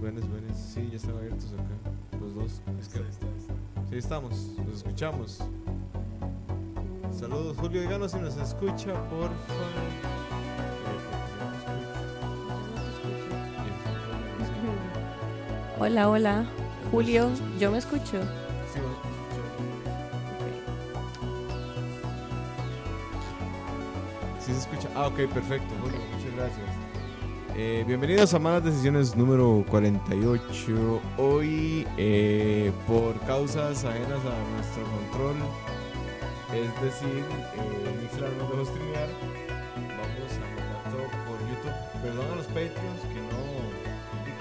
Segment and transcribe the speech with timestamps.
[0.00, 0.56] Buenas, buenas.
[0.58, 2.18] Sí, ya están abiertos acá.
[2.20, 2.60] Los dos.
[2.80, 3.00] Es que-
[3.90, 4.32] Sí, estamos.
[4.66, 5.38] Nos escuchamos.
[7.18, 7.80] Saludos, Julio.
[7.82, 9.88] Díganos si nos escucha, por favor.
[15.80, 16.44] Hola, hola.
[16.90, 18.20] Julio, yo me escucho.
[18.72, 18.96] Sí, vos.
[24.40, 24.88] Sí se escucha.
[24.94, 25.74] Ah, ok, perfecto.
[25.82, 26.87] Julio, muchas gracias.
[27.60, 31.02] Eh, bienvenidos a Malas Decisiones número 48.
[31.16, 35.34] Hoy, eh, por causas ajenas a nuestro control,
[36.54, 37.24] es decir,
[37.56, 39.08] eh, no dejó streamear,
[39.74, 41.74] vamos a mandar todo por YouTube.
[42.00, 43.42] Perdón a los Patreons que no
[44.22, 44.32] que,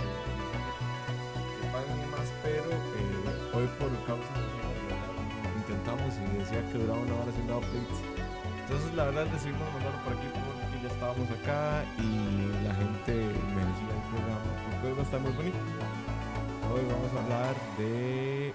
[1.73, 4.77] paguen más, pero eh, hoy por causas ajenas,
[5.57, 8.16] intentamos y decía que duraba una hora haciendo updates.
[8.67, 13.13] Entonces la verdad decidimos mandarlo por aquí porque ya estábamos acá y la gente
[13.55, 14.41] merecía el programa.
[14.65, 15.57] Porque hoy va a estar muy bonito.
[16.73, 18.53] Hoy vamos a hablar de...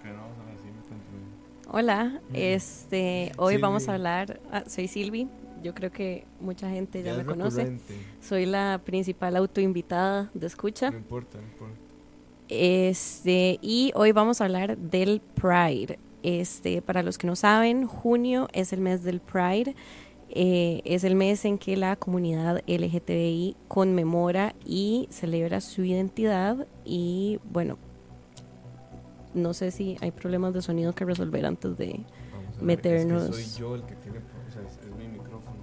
[0.00, 0.56] ¿Qué no vamos a hablar?
[0.62, 1.28] Sí, me encuentro bien.
[1.72, 3.62] Hola, este, hoy Silvi.
[3.62, 5.28] vamos a hablar, ah, soy Silvi,
[5.62, 10.92] yo creo que mucha gente ya, me conoce, recurrente, soy la principal autoinvitada de escucha,
[10.92, 11.74] No importa, no importa.
[12.48, 18.48] este, y hoy vamos a hablar del Pride, este, para los que no saben, junio
[18.52, 19.74] es el mes del Pride,
[20.30, 27.40] eh, es el mes en que la comunidad LGTBI conmemora y celebra su identidad y
[27.50, 27.78] bueno,
[29.34, 32.04] no sé si hay problemas de sonido que resolver antes de...
[32.60, 33.22] Meternos.
[33.22, 34.18] Es que soy yo el que tiene...
[34.18, 35.58] O sea, es, es mi micrófono.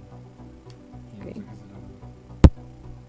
[1.14, 1.62] Y no sé.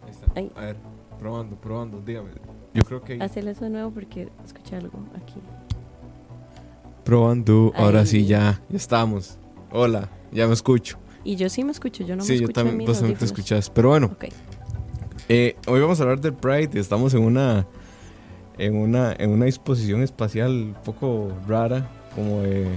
[0.03, 0.31] Ahí está.
[0.35, 0.51] Ay.
[0.55, 0.75] A ver,
[1.19, 2.31] probando, probando, dígame.
[2.73, 3.21] Yo creo que...
[3.21, 5.41] Hacerle eso de nuevo porque escuché algo aquí.
[7.07, 8.05] Probando, ahora Ahí.
[8.05, 9.37] sí ya, ya estamos.
[9.71, 10.97] Hola, ya me escucho.
[11.23, 12.97] Y yo sí me escucho, yo no me sí, yo escucho en también, mis vos
[12.97, 13.69] también te escuchas.
[13.69, 14.25] Pero bueno, Ok.
[15.29, 16.77] eh, hoy vamos a hablar del Pride.
[16.77, 17.65] Estamos en una,
[18.57, 22.67] en una, en una disposición espacial un poco rara, como de,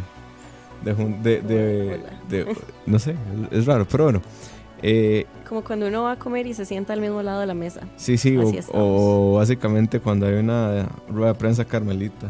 [0.85, 3.17] de, de, de- de- no sé,
[3.51, 4.23] es, raro, pero bueno.
[4.81, 7.55] Eh, Como cuando uno va a comer y se sienta al mismo lado de la
[7.55, 7.81] mesa.
[7.97, 12.29] sí, sí, o, o básicamente cuando hay una rueda de prensa carmelita.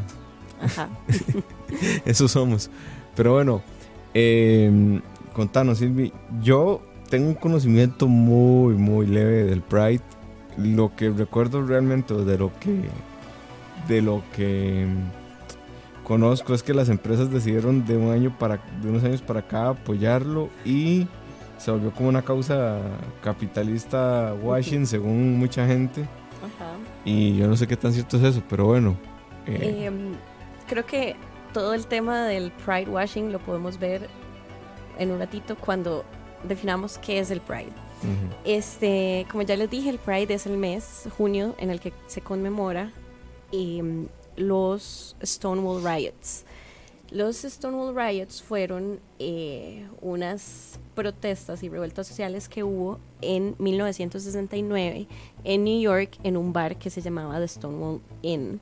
[0.63, 0.89] Ajá.
[2.05, 2.71] Eso somos.
[3.17, 3.63] Pero bueno,
[4.15, 5.01] eh,
[5.33, 6.13] contanos, Silvi.
[6.43, 10.01] Yo tengo un conocimiento muy, muy leve del Pride.
[10.57, 12.81] Lo que recuerdo realmente de lo que.
[13.89, 18.61] De lo que mm, conozco es que las empresas decidieron de un año para.
[18.83, 21.07] de unos años para acá apoyarlo y
[21.59, 22.79] se volvió como una causa
[23.23, 26.03] capitalista washing según mucha gente.
[26.03, 26.73] Ajá.
[27.05, 28.97] Y yo no sé qué tan cierto es eso, pero bueno.
[29.47, 30.13] eh, Em,
[30.69, 31.17] creo que
[31.53, 34.09] todo el tema del Pride washing lo podemos ver
[34.99, 36.05] en un ratito cuando
[36.45, 37.73] definamos qué es el Pride.
[38.45, 42.23] Este, como ya les dije, el Pride es el mes, junio, en el que se
[42.23, 42.93] conmemora
[43.53, 46.45] em, los Stonewall Riots.
[47.11, 55.09] Los Stonewall Riots fueron eh, unas protestas y revueltas sociales que hubo en 1969
[55.45, 58.61] en New York en un bar que se llamaba The Stonewall Inn.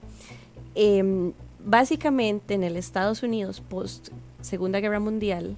[0.75, 1.33] Em,
[1.69, 4.09] básicamente en el Estados Unidos post
[4.41, 5.57] Segunda Guerra Mundial,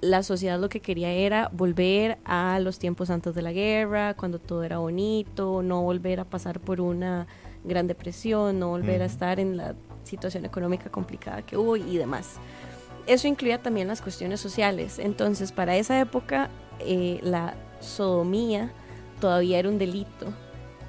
[0.00, 4.40] la sociedad lo que quería era volver a los tiempos antes de la guerra, cuando
[4.40, 7.28] todo era bonito, no volver a pasar por una
[7.64, 12.34] gran depresión, no volver a estar en la situación económica complicada que hubo y demás.
[13.06, 14.98] Eso incluía también las cuestiones sociales.
[14.98, 16.50] Entonces, para esa época,
[16.80, 18.72] eh, la sodomía
[19.20, 20.26] todavía era un delito.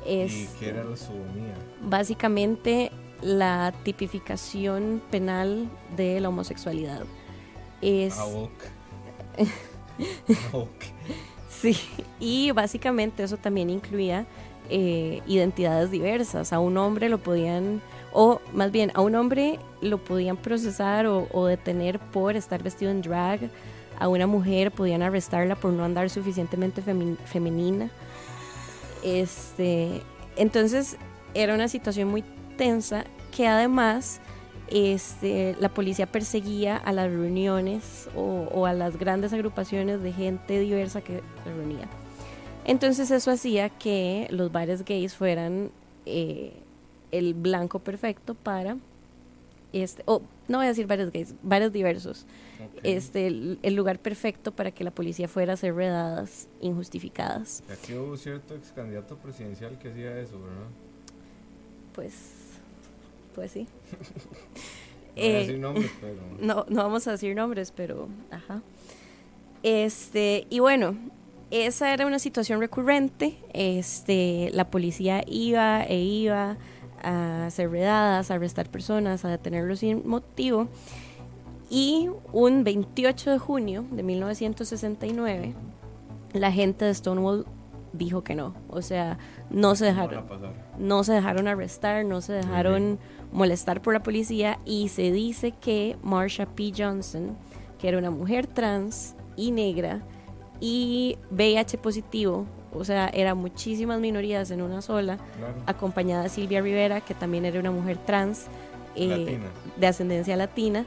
[0.06, 1.54] ¿Y Este, qué era la sodomía?
[1.84, 7.04] básicamente la tipificación penal de la homosexualidad.
[7.82, 8.48] Es, Ah.
[11.50, 11.76] Sí,
[12.20, 14.28] y básicamente eso también incluía
[14.70, 16.54] eh, identidades diversas.
[16.54, 17.82] A un hombre lo podían,
[18.14, 23.02] o más bien, a un hombre lo podían procesar o, detener por estar vestido en
[23.02, 23.50] drag.
[24.00, 26.84] A una mujer podían arrestarla por no andar suficientemente
[27.26, 27.90] femenina.
[29.04, 30.02] Este,
[30.36, 30.98] entonces
[31.34, 32.24] era una situación muy
[32.58, 34.20] tensa que además
[34.70, 41.02] este, la policía perseguía a las reuniones o, a las grandes agrupaciones de gente diversa
[41.02, 41.88] que se reunía.
[42.66, 45.72] Entonces eso hacía que los bares gays fueran
[46.06, 46.52] eh,
[47.12, 48.78] el blanco perfecto para,
[49.72, 52.26] este, o no voy a decir bares gays, bares diversos,
[52.84, 57.64] este, el, lugar perfecto para que la policía fuera a hacer redadas injustificadas.
[57.72, 60.68] Aquí hubo cierto ex candidato presidencial que hacía eso, ¿verdad?
[61.94, 62.37] Pues
[63.38, 63.68] pues sí.
[65.20, 66.22] Eh, no, nombres, pero...
[66.40, 68.62] no, no vamos a decir nombres, pero ajá.
[69.64, 70.96] Este, y bueno,
[71.50, 73.40] esa era una situación recurrente.
[73.52, 76.58] Este, la policía iba e iba
[77.02, 80.68] a hacer redadas, a arrestar personas, a detenerlos sin motivo.
[81.68, 85.56] Y un 28 de junio de 1969,
[86.34, 87.48] la gente de Stonewall
[87.98, 88.54] dijo que no.
[88.70, 89.18] O sea,
[89.50, 90.26] no se dejaron,
[90.78, 93.00] no se dejaron arrestar, no se dejaron
[93.32, 96.72] molestar por la policía y se dice que Marsha P.
[96.76, 97.38] Johnson,
[97.80, 100.02] que era una mujer trans y negra
[100.60, 105.18] y VIH positivo, o sea, eran muchísimas minorías en una sola,
[105.66, 108.48] acompañada de Silvia Rivera, que también era una mujer trans
[108.96, 109.40] eh,
[109.78, 110.86] de ascendencia latina.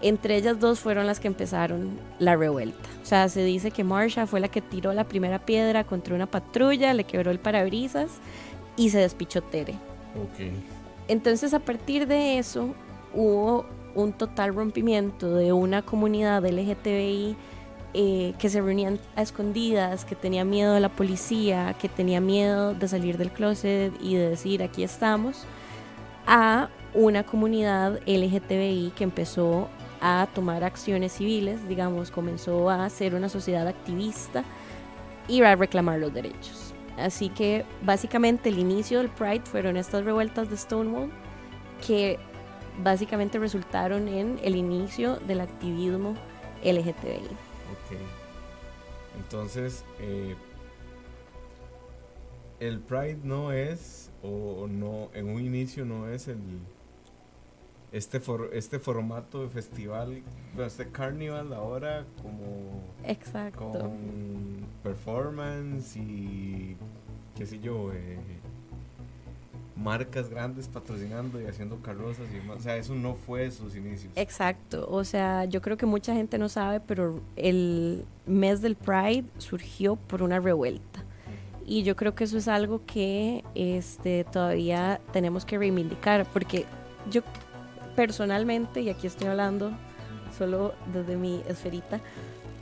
[0.00, 2.88] Entre ellas dos fueron las que empezaron la revuelta.
[3.02, 6.26] O sea, se dice que Marsha fue la que tiró la primera piedra contra una
[6.26, 8.10] patrulla, le quebró el parabrisas
[8.76, 9.74] y se despichó Tere.
[10.32, 10.52] Okay.
[11.08, 12.74] Entonces a partir de eso
[13.14, 17.36] hubo un total rompimiento de una comunidad LGTBI
[17.94, 22.74] eh, que se reunían a escondidas, que tenía miedo de la policía, que tenía miedo
[22.74, 25.44] de salir del closet y de decir aquí estamos,
[26.26, 29.68] a una comunidad LGTBI que empezó
[30.00, 34.44] a tomar acciones civiles, digamos, comenzó a ser una sociedad activista
[35.26, 36.67] y a reclamar los derechos.
[36.98, 41.10] Así que básicamente el inicio del Pride fueron estas revueltas de Stonewall
[41.86, 42.18] que
[42.82, 46.14] básicamente resultaron en el inicio del activismo
[46.64, 47.24] LGTBI.
[47.24, 47.98] Ok.
[49.16, 50.34] Entonces, eh,
[52.60, 56.38] el Pride no es, o no, en un inicio no es el
[57.92, 58.20] este
[58.52, 60.22] este formato de festival,
[60.58, 63.70] este carnival ahora como Exacto.
[63.70, 66.76] con performance y
[67.36, 68.18] qué sé yo, eh,
[69.76, 72.58] marcas grandes patrocinando y haciendo carrozas y demás.
[72.58, 74.12] O sea, eso no fue sus inicios.
[74.16, 74.86] Exacto.
[74.90, 79.96] O sea, yo creo que mucha gente no sabe, pero el mes del Pride surgió
[79.96, 81.04] por una revuelta.
[81.64, 86.64] Y yo creo que eso es algo que este, todavía tenemos que reivindicar, porque
[87.10, 87.22] yo
[87.98, 89.72] personalmente, y aquí estoy hablando
[90.38, 91.98] solo desde mi esferita,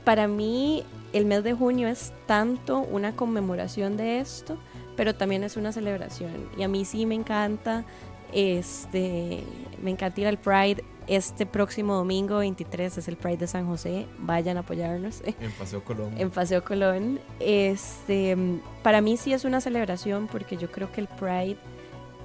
[0.03, 4.57] para mí el mes de junio es tanto una conmemoración de esto,
[4.95, 6.49] pero también es una celebración.
[6.57, 7.85] Y a mí sí me encanta,
[8.33, 9.43] este,
[9.79, 10.83] me encanta ir al Pride.
[11.05, 14.07] Este próximo domingo 23 es el Pride de San José.
[14.17, 15.21] Vayan a apoyarnos.
[15.39, 16.17] En Paseo Colón.
[16.17, 17.19] en Paseo Colón.
[17.39, 18.35] Este,
[18.81, 21.57] para mí sí es una celebración porque yo creo que el Pride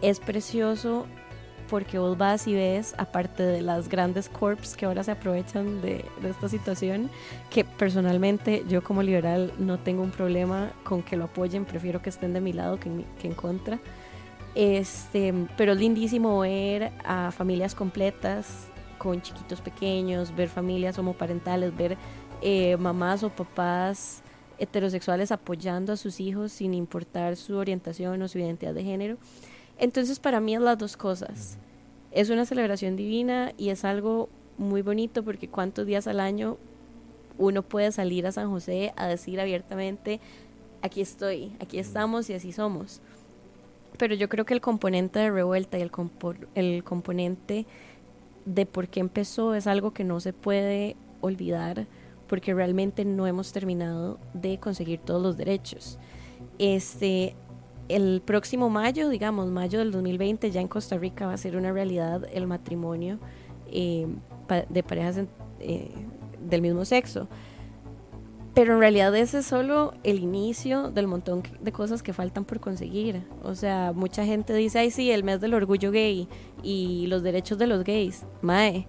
[0.00, 1.06] es precioso
[1.72, 6.04] porque vos vas y ves, aparte de las grandes corps que ahora se aprovechan de,
[6.22, 7.08] esta situación,
[7.48, 12.10] que personalmente yo como liberal no tengo un problema con que lo apoyen, prefiero que
[12.10, 13.80] estén de mi lado que, en contra.
[14.54, 21.96] Este, pero es lindísimo ver a familias completas con chiquitos pequeños, ver familias homoparentales, ver
[22.42, 24.22] eh, mamás o papás
[24.58, 29.16] heterosexuales apoyando a sus hijos sin importar su orientación o su identidad de género.
[29.82, 31.58] Entonces para mí es las dos cosas.
[32.12, 36.56] Es una celebración divina y es algo muy bonito porque cuántos días al año
[37.36, 40.20] uno puede salir a San José a decir abiertamente,
[40.82, 43.00] aquí estoy, aquí estamos y así somos.
[43.98, 45.90] Pero yo creo que el componente de revuelta y el,
[46.54, 47.66] el componente
[48.44, 51.88] de por qué empezó es algo que no se puede olvidar
[52.28, 55.98] porque realmente no hemos terminado de conseguir todos los derechos.
[56.60, 57.34] Este,
[57.88, 61.72] el próximo mayo, digamos, mayo del 2020, ya en Costa Rica va a ser una
[61.72, 63.18] realidad el matrimonio
[63.70, 64.06] eh,
[64.68, 65.20] de parejas
[65.60, 65.90] eh,
[66.40, 67.28] del mismo sexo.
[68.54, 72.60] Pero en realidad ese es solo el inicio del montón de cosas que faltan por
[72.60, 73.22] conseguir.
[73.42, 76.28] O sea, mucha gente dice, ay sí, el mes del orgullo gay
[76.62, 78.26] y los derechos de los gays.
[78.42, 78.86] Mae,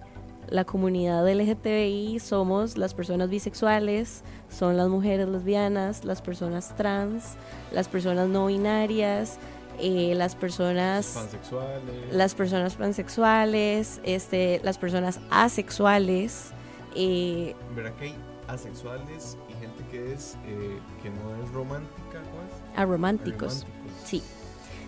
[0.54, 7.34] la comunidad LGTBI somos las personas bisexuales, son las mujeres lesbianas, las personas trans,
[7.72, 9.38] las personas no binarias,
[9.80, 12.12] eh, las personas Pansexuales.
[12.12, 16.52] las personas pansexuales, este, las personas asexuales,
[16.94, 18.14] eh, ¿Verdad que hay
[18.46, 21.90] asexuales y gente que es eh, que no es romántica?
[22.12, 22.78] ¿cómo es?
[22.78, 23.64] arománticos.
[23.64, 24.04] Arománticos.
[24.04, 24.22] Sí.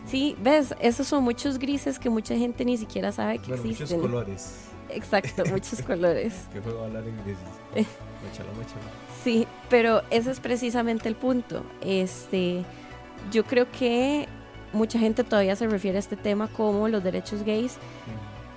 [0.07, 3.81] Sí, ves, esos son muchos grises que mucha gente ni siquiera sabe que Bueno, muchos
[3.81, 4.01] existen.
[4.01, 4.55] colores.
[4.91, 6.47] Exacto, muchos colores.
[6.53, 7.37] Que juego hablar inglés.
[7.75, 8.85] Machala, machala.
[9.23, 11.65] Sí, pero ese es precisamente el punto.
[11.81, 12.65] Este,
[13.31, 14.29] yo creo que
[14.73, 17.79] mucha gente todavía se refiere a este tema como los derechos gays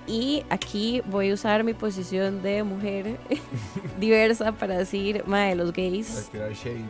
[0.06, 3.16] y aquí voy a usar mi posición de mujer
[4.00, 6.30] diversa para decir, mae, los gays,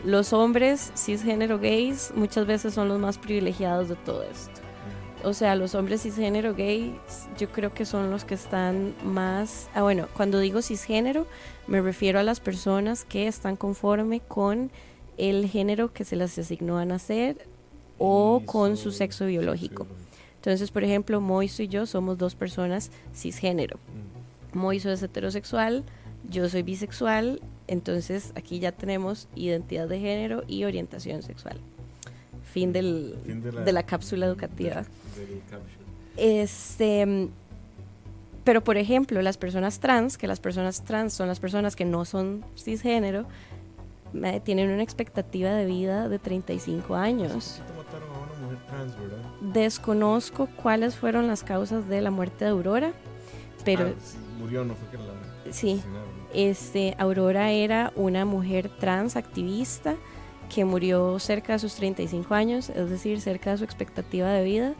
[0.04, 4.60] los hombres cisgénero gays muchas veces son los más privilegiados de todo esto.
[5.24, 6.92] O sea, los hombres cisgénero gays
[7.38, 9.68] yo creo que son los que están más...
[9.74, 11.26] Ah, bueno, cuando digo cisgénero
[11.66, 14.70] me refiero a las personas que están conforme con
[15.18, 17.36] el género que se les asignó a nacer
[17.98, 19.86] o con su sexo biológico.
[20.36, 23.76] Entonces, por ejemplo, Moiso y yo somos dos personas cisgénero.
[24.54, 24.58] Mm.
[24.58, 25.84] Moiso es heterosexual,
[26.30, 31.58] yo soy bisexual, entonces aquí ya tenemos identidad de género y orientación sexual.
[32.52, 34.84] Fin, del, Fin de la- de la cápsula educativa.
[36.16, 37.28] Este,
[38.44, 42.04] pero por ejemplo, las personas trans, que las personas trans son las personas que no
[42.04, 43.26] son cisgénero,
[44.44, 47.62] tienen una expectativa de vida de 35 años.
[49.40, 52.92] Desconozco cuáles fueron las causas de la muerte de Aurora,
[53.64, 55.82] pero Ah, murió, no fue que la sí,
[56.34, 59.96] este, Aurora era una mujer trans activista
[60.52, 64.74] que murió cerca de sus 35 años, es decir, cerca de su expectativa de vida.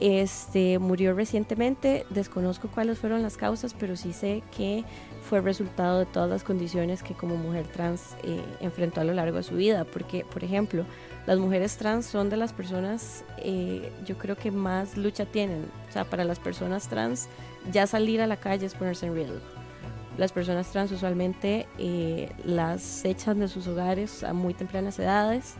[0.00, 4.82] Este, murió recientemente, desconozco cuáles fueron las causas, pero sí sé que
[5.28, 9.36] fue resultado de todas las condiciones que como mujer trans eh, enfrentó a lo largo
[9.36, 9.84] de su vida.
[9.84, 10.86] Porque, por ejemplo,
[11.26, 15.66] las mujeres trans son de las personas, eh, yo creo que más lucha tienen.
[15.90, 17.28] O sea, para las personas trans,
[17.70, 19.36] ya salir a la calle es ponerse en riesgo.
[20.16, 25.54] Las personas trans usualmente eh, las echan de sus hogares a muy tempranas edades,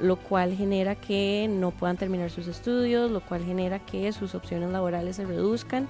[0.00, 4.70] lo cual genera que no puedan terminar sus estudios, lo cual genera que sus opciones
[4.70, 5.88] laborales se reduzcan,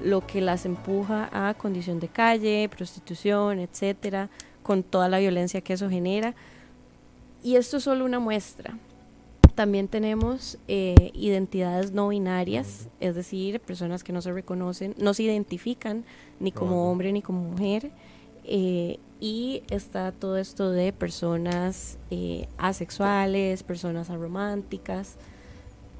[0.00, 4.28] lo que las empuja a condición de calle, prostitución, etcétera,
[4.62, 6.34] con toda la violencia que eso genera.
[7.42, 8.76] Y esto es solo una muestra.
[9.54, 15.22] También tenemos eh, identidades no binarias, es decir, personas que no se reconocen, no se
[15.22, 16.04] identifican
[16.40, 17.90] ni como hombre ni como mujer.
[18.44, 25.16] eh, y está todo esto de personas eh, asexuales, personas arománticas.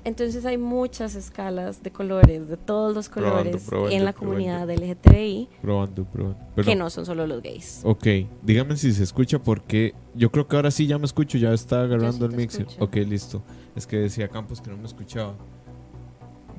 [0.05, 4.37] Entonces hay muchas escalas de colores, de todos los colores probando, en la probando.
[4.37, 6.39] comunidad LGTBI, Probando, probando.
[6.55, 7.81] Pero, que no son solo los gays.
[7.83, 8.07] Ok,
[8.43, 11.83] dígame si se escucha porque yo creo que ahora sí ya me escucho, ya está
[11.83, 12.67] agarrando sí el mixer.
[12.69, 12.85] escucho.
[12.85, 13.43] Ok, listo.
[13.75, 15.35] Es que decía Campos que no me escuchaba.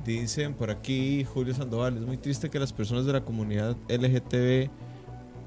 [0.06, 4.70] Dicen por aquí Julio Sandoval, es muy triste que las personas de la comunidad LGTB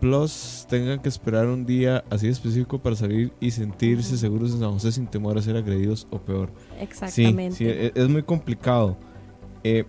[0.00, 4.72] Plus tengan que esperar un día así específico para salir y sentirse seguros en San
[4.72, 6.50] José sin temor a ser agredidos o peor.
[6.80, 7.56] Exactamente.
[7.56, 8.96] Sí, sí, e- es, muy complicado.
[9.62, 9.84] Eh,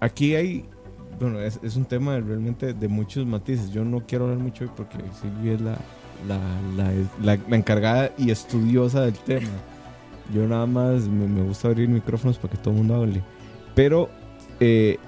[0.00, 0.64] aquí hay,
[1.20, 3.70] bueno, es, es un tema de- realmente de muchos matices.
[3.70, 5.76] Yo no quiero hablar mucho hoy porque Silvia es la,
[6.26, 6.38] la,
[6.76, 6.92] la,
[7.22, 9.48] la- la encargada y estudiosa del tema.
[10.34, 13.22] Yo nada más me, me gusta abrir micrófonos para que todo el mundo hable.
[13.74, 14.08] Pero
[14.60, 14.98] eh,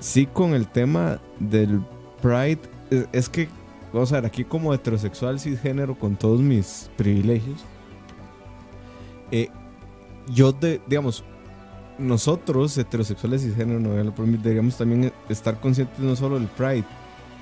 [0.00, 1.80] sí con el tema del
[2.20, 2.58] Pride,
[2.90, 3.48] es, es que,
[3.94, 7.64] vamos a ver, aquí como heterosexual cisgénero con todos mis privilegios,
[9.30, 9.48] eh,
[10.28, 11.24] yo, de, digamos,
[11.98, 16.84] nosotros, heterosexuales cisgénero, no deberíamos también estar conscientes no solo del Pride,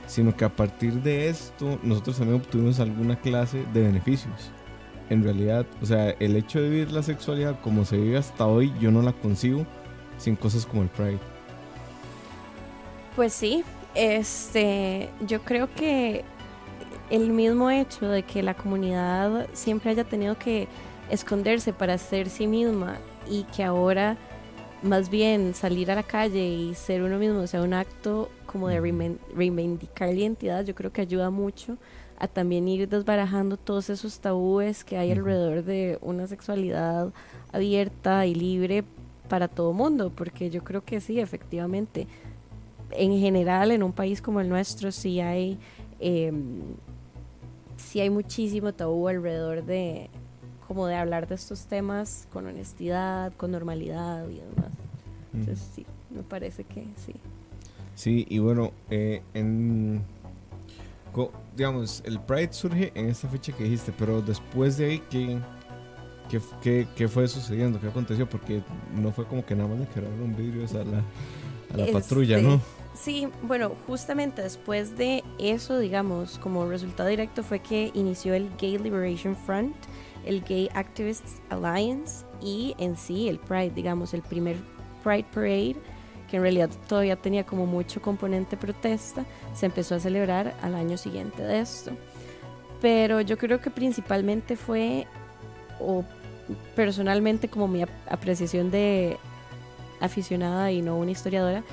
[0.06, 4.50] sino que a partir de esto nosotros también obtuvimos alguna clase de beneficios.
[5.08, 8.72] En realidad, o sea, el hecho de vivir la sexualidad como se vive hasta hoy,
[8.78, 9.66] yo no la consigo
[10.18, 11.18] sin cosas como el Pride.
[13.16, 16.24] Pues sí, este, yo creo que
[17.12, 20.66] el mismo hecho de que la comunidad siempre haya tenido que
[21.10, 22.96] esconderse para ser sí misma
[23.30, 24.16] y que ahora
[24.82, 28.80] más bien salir a la calle y ser uno mismo sea un acto como de
[29.34, 31.76] reivindicar la identidad, yo creo que ayuda mucho
[32.18, 37.12] a también ir desbarajando todos esos tabúes que hay alrededor de una sexualidad
[37.52, 38.84] abierta y libre
[39.28, 42.06] para todo mundo, porque yo creo que sí, efectivamente,
[42.90, 45.58] en general en un país como el nuestro sí hay
[46.00, 46.32] eh,
[47.82, 50.08] sí hay muchísimo tabú alrededor de
[50.66, 54.72] como de hablar de estos temas con honestidad, con normalidad y demás.
[55.34, 57.14] Entonces sí, me parece que sí.
[57.94, 60.02] Sí, y bueno, eh, en,
[61.56, 65.38] digamos, el Pride surge en esta fecha que dijiste, pero después de ahí, ¿qué,
[66.62, 67.78] qué, qué, fue sucediendo?
[67.78, 68.28] ¿Qué aconteció?
[68.28, 68.62] Porque
[68.94, 71.04] no fue como que nada más le quedaron un vidrio a la,
[71.74, 72.60] a la patrulla, ¿no?
[72.94, 78.78] Sí, bueno, justamente después de eso, digamos, como resultado directo fue que inició el Gay
[78.78, 79.74] Liberation Front,
[80.24, 84.56] el Gay Activists Alliance y en sí el Pride, digamos, el primer
[85.02, 85.76] Pride Parade
[86.32, 90.96] que en realidad todavía tenía como mucho componente protesta, se empezó a celebrar al año
[90.96, 91.90] siguiente de esto.
[92.80, 95.06] Pero yo creo que principalmente fue,
[95.78, 96.04] o
[96.74, 99.18] personalmente como mi apreciación de
[100.00, 101.64] aficionada y no una historiadora,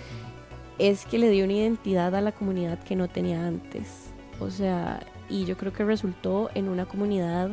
[0.79, 4.11] es que le dio una identidad a la comunidad que no tenía antes.
[4.39, 7.51] O sea, y yo creo que resultó en una comunidad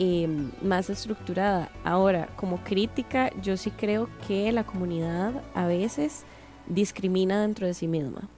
[0.00, 1.72] Em, más estructurada.
[1.82, 6.22] Ahora, como crítica, yo sí creo que la comunidad a veces
[6.68, 8.28] discrimina dentro de sí misma.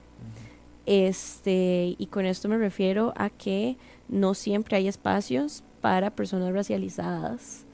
[0.87, 3.77] Este, y con esto me refiero a que
[4.09, 7.65] no siempre hay espacios para personas racializadas.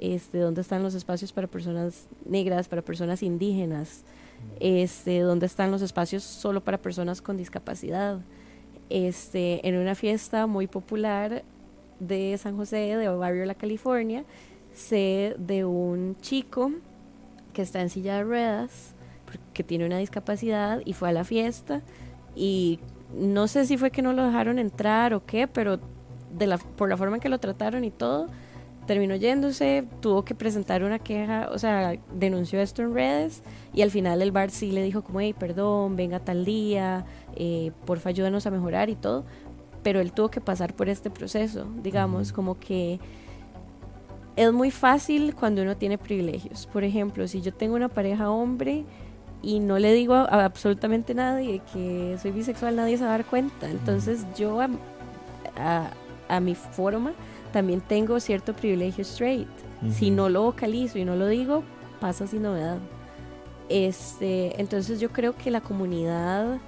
[0.00, 4.04] Este, ¿Dónde están los espacios para personas negras, para personas indígenas?
[4.60, 8.20] Este, ¿Dónde están los espacios solo para personas con discapacidad?
[8.90, 11.42] Este, en una fiesta muy popular
[11.98, 14.24] de San José, de Barrio La California,
[14.74, 16.72] sé de un chico
[17.52, 18.94] que está en silla de ruedas,
[19.52, 21.82] que tiene una discapacidad y fue a la fiesta
[22.34, 22.80] y
[23.14, 25.78] no sé si fue que no lo dejaron entrar o qué, pero
[26.76, 28.28] por la forma en que lo trataron y todo,
[28.86, 33.90] terminó yéndose, tuvo que presentar una queja, o sea, denunció esto en redes y al
[33.90, 37.04] final el bar sí le dijo como, hey, perdón, venga tal día,
[37.36, 39.24] eh, porfa ayúdanos a mejorar y todo,
[39.82, 42.98] pero él tuvo que pasar por este proceso, digamos, como que
[44.36, 46.66] es muy fácil cuando uno tiene privilegios.
[46.66, 48.84] Por ejemplo, si yo tengo una pareja hombre
[49.42, 53.26] y no le digo a, absolutamente nadie que soy bisexual, nadie se va a dar
[53.26, 53.68] cuenta.
[53.68, 55.90] Entonces yo a,
[56.40, 57.12] mi forma
[57.52, 59.48] también tengo cierto privilegio straight.
[59.92, 61.64] Si no lo vocalizo y no lo digo,
[62.00, 62.78] pasa sin novedad.
[63.68, 66.58] Este, entonces yo creo que la comunidad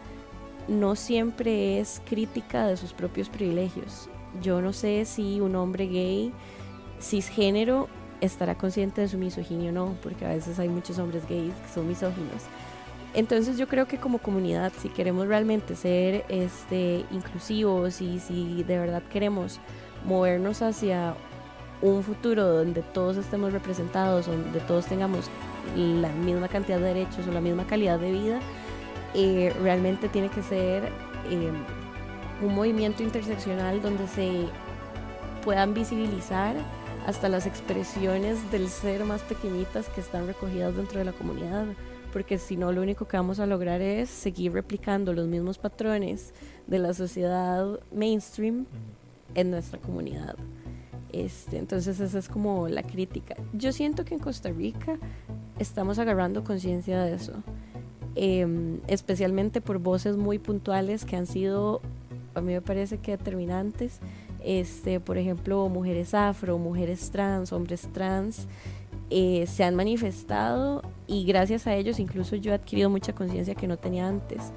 [0.69, 4.09] no siempre es crítica de sus propios privilegios.
[4.43, 6.33] Yo no sé si un hombre gay
[7.01, 7.89] cisgénero
[8.21, 11.73] estará consciente de su misoginia o no, porque a veces hay muchos hombres gays que
[11.73, 12.43] son misóginos.
[13.15, 18.79] Entonces yo creo que como comunidad, si queremos realmente ser este, inclusivos y si de
[18.79, 19.61] verdad queremos
[20.05, 21.15] movernos hacia
[21.83, 25.29] un futuro donde todos estemos representados, donde todos tengamos
[25.77, 28.41] la misma cantidad de derechos o la misma calidad de vida,
[29.15, 30.85] eh, realmente tiene que ser
[31.31, 31.53] eh,
[32.43, 34.47] un movimiento interseccional donde se
[35.45, 36.57] puedan visibilizar
[37.07, 41.67] hasta las expresiones del ser más pequeñitas que están recogidas dentro de la comunidad,
[42.13, 46.33] porque si no lo único que vamos a lograr es seguir replicando los mismos patrones
[46.67, 48.67] de la sociedad mainstream
[49.35, 50.37] en nuestra comunidad.
[51.13, 53.37] Este, entonces esa es como la crítica.
[53.53, 54.99] Yo siento que en Costa Rica
[55.59, 57.35] estamos agarrando conciencia de eso.
[58.17, 61.81] Em, especialmente por voces muy puntuales que han sido,
[62.35, 64.01] a mí me parece que determinantes,
[64.43, 68.47] este, por ejemplo, mujeres afro, mujeres trans, hombres trans,
[69.11, 73.69] eh, se han manifestado y gracias a ellos incluso yo he adquirido mucha conciencia que
[73.69, 74.53] no tenía antes.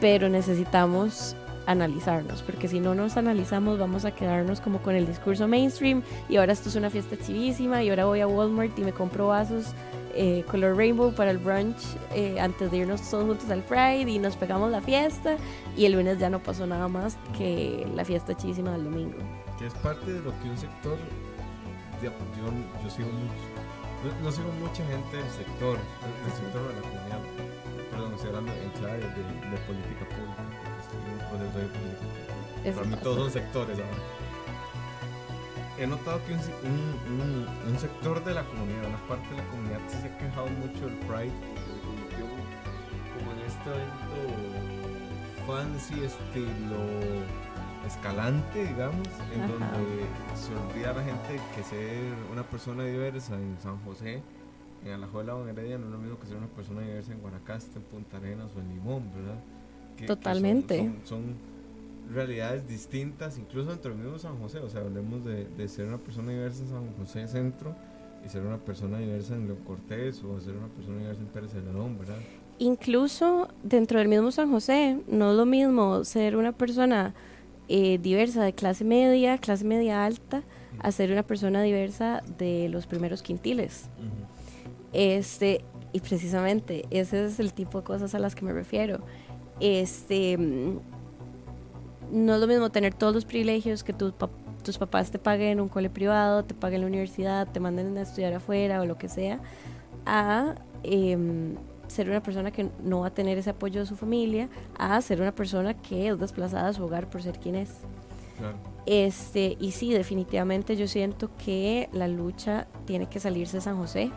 [0.00, 5.48] Pero necesitamos analizarnos, porque si no nos analizamos vamos a quedarnos como con el discurso
[5.48, 8.92] mainstream y ahora esto es una fiesta chivísima y ahora voy a Walmart y me
[8.92, 9.74] compro vasos
[10.18, 11.76] eh, color rainbow para el brunch
[12.14, 15.36] eh, antes de irnos todos juntos al Pride y nos pegamos la fiesta
[15.76, 19.18] y el lunes ya no pasó nada más que la fiesta chivísima del domingo.
[19.58, 20.96] Que es parte de lo que un sector,
[22.02, 22.10] yo,
[22.82, 27.20] yo sigo mucho, no, sigo mucha gente del sector, del sector de la comunidad,
[27.90, 30.25] perdón, estoy hablando en clave de, de política pública,
[31.44, 32.74] un pública.
[32.74, 34.16] Para mí todos son sectores ahora
[35.78, 36.40] he notado que un,
[37.68, 40.96] un, sector de la comunidad, una parte de la comunidad se ha quejado mucho del
[41.00, 41.32] Pride,
[43.14, 44.46] como en este evento
[45.46, 46.80] fancy, estilo
[47.86, 53.56] escalante, digamos, en donde se olvida a la gente que ser una persona diversa en
[53.62, 54.22] San José,
[54.84, 57.20] en Alajuela o en Heredia, no es lo mismo que ser una persona diversa en
[57.20, 59.38] Guanacaste, en Punta Arenas o en Limón, ¿verdad?
[60.06, 60.92] Totalmente.
[61.04, 61.34] son
[62.12, 64.58] realidades distintas, incluso dentro del mismo San José.
[64.58, 67.74] O sea, hablemos de, de, ser una persona diversa en San José Centro
[68.24, 71.52] y ser una persona diversa en León Cortés o ser una persona diversa en Pérez
[71.52, 72.18] Celedón, ¿verdad?
[72.58, 77.14] Incluso dentro del mismo San José, no es lo mismo ser una persona
[77.68, 80.42] eh, diversa de clase media, clase media alta,
[80.78, 83.88] a ser una persona diversa de los primeros quintiles.
[84.92, 89.00] Este, y precisamente ese es el tipo de cosas a las que me refiero.
[89.60, 90.38] Este
[92.10, 94.14] no es lo mismo tener todos los privilegios que tus,
[94.62, 98.34] tus papás te paguen un cole privado, te paguen la universidad, te manden a estudiar
[98.34, 99.40] afuera o lo que sea,
[100.04, 101.56] a em,
[101.88, 105.20] ser una persona que no va a tener ese apoyo de su familia, a ser
[105.20, 107.70] una persona que es desplazada a su hogar por ser quien es.
[108.84, 114.10] Este, y sí, definitivamente yo siento que la lucha tiene que salirse de San José,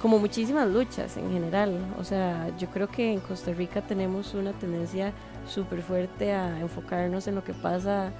[0.00, 1.78] como muchísimas luchas en general.
[1.98, 5.12] O sea, yo creo que en Costa Rica tenemos una tendencia
[5.46, 8.12] súper fuerte a enfocarnos en lo que pasa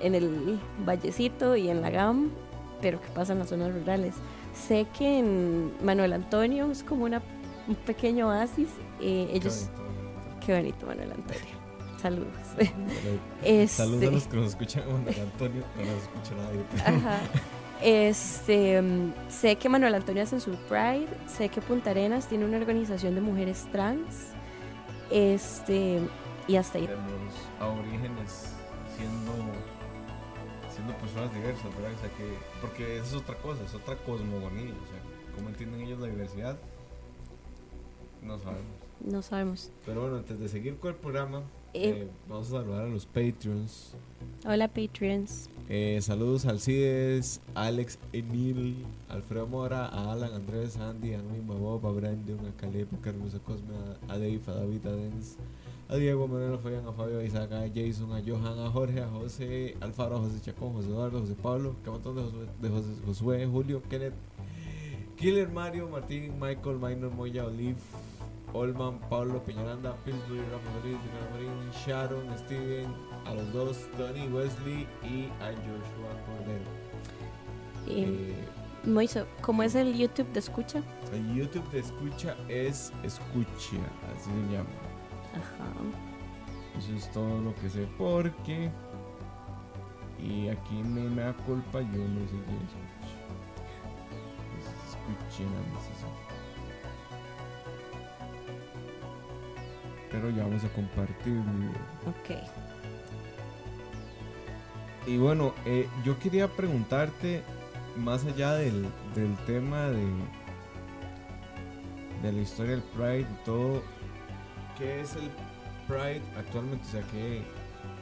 [0.00, 2.30] en el Vallecito y en la GAM,
[2.80, 4.14] pero que pasa en las zonas rurales.
[4.54, 7.20] Sé que en Manuel Antonio es como una,
[7.66, 8.68] un pequeño oasis.
[9.00, 9.68] Eh, ellos,
[10.44, 11.58] qué bonito Manuel Antonio.
[12.00, 12.28] Saludos.
[13.42, 16.96] este, saludos a los que nos escuchan Manuel Antonio, no nos escucha nadie.
[16.98, 17.18] Ajá.
[17.82, 18.82] Este,
[19.28, 23.20] sé que Manuel Antonio hace su Pride, sé que Punta Arenas tiene una organización de
[23.20, 24.32] mujeres trans.
[25.10, 26.00] Este,
[26.46, 26.86] y hasta ahí.
[26.86, 28.54] Tenemos a orígenes
[28.96, 29.32] siendo
[30.78, 31.92] siendo personas diversas, ¿verdad?
[31.92, 35.80] O sea que, porque eso es otra cosa, es otra cosmogonía, o sea, ¿cómo entienden
[35.80, 36.56] ellos la diversidad?
[38.22, 38.76] No sabemos.
[39.00, 39.72] No sabemos.
[39.84, 41.42] Pero bueno, antes de seguir con el programa,
[41.74, 43.94] eh, eh, vamos a saludar a los Patreons.
[44.44, 45.50] Hola Patreons.
[45.70, 51.86] Eh, saludos a Alcides, Alex, Emil, Alfredo Mora, a Alan, Andrés, Andy, a Noima Bob,
[51.86, 53.74] a Brandon, a Caleb, a Carlos, a Cosme,
[54.08, 55.36] a Dave, a David, a Dens,
[55.90, 58.70] a Diego, a Manuel, a Fabián, a Fabio, a Isaac, a Jason, a Johan, a
[58.70, 62.46] Jorge, a José, Alfaro, a José Chacón, José Eduardo, José Pablo, que montón de Josué,
[62.62, 64.14] de José, Josué, Julio, Kenneth,
[65.18, 67.76] Killer Mario, Martín, Michael, Minor, Moya, Olive,
[68.52, 71.00] Olman, Pablo Peñaranda, Pillsbury, Rafa Rodríguez,
[71.32, 72.94] Marín, Sharon, Steven,
[73.26, 76.70] a los dos, Tony, Wesley y a Joshua Cordero.
[77.86, 78.34] Eh,
[78.84, 80.82] Moiso, ¿cómo es el YouTube de escucha?
[81.12, 83.76] El YouTube de escucha es escucha,
[84.14, 84.70] así se llama.
[85.34, 85.68] Ajá.
[86.78, 88.70] Eso es todo lo que sé porque
[90.18, 92.74] y aquí me, me da culpa yo no sé qué es
[94.88, 95.44] escucha.
[100.10, 101.38] Pero ya vamos a compartir
[102.06, 102.38] Ok.
[105.06, 107.42] Y bueno, eh, yo quería preguntarte,
[107.96, 110.04] más allá del, del tema de,
[112.22, 113.82] de la historia del Pride y todo,
[114.76, 115.30] ¿qué es el
[115.86, 116.84] Pride actualmente?
[116.86, 117.42] O sea, ¿qué,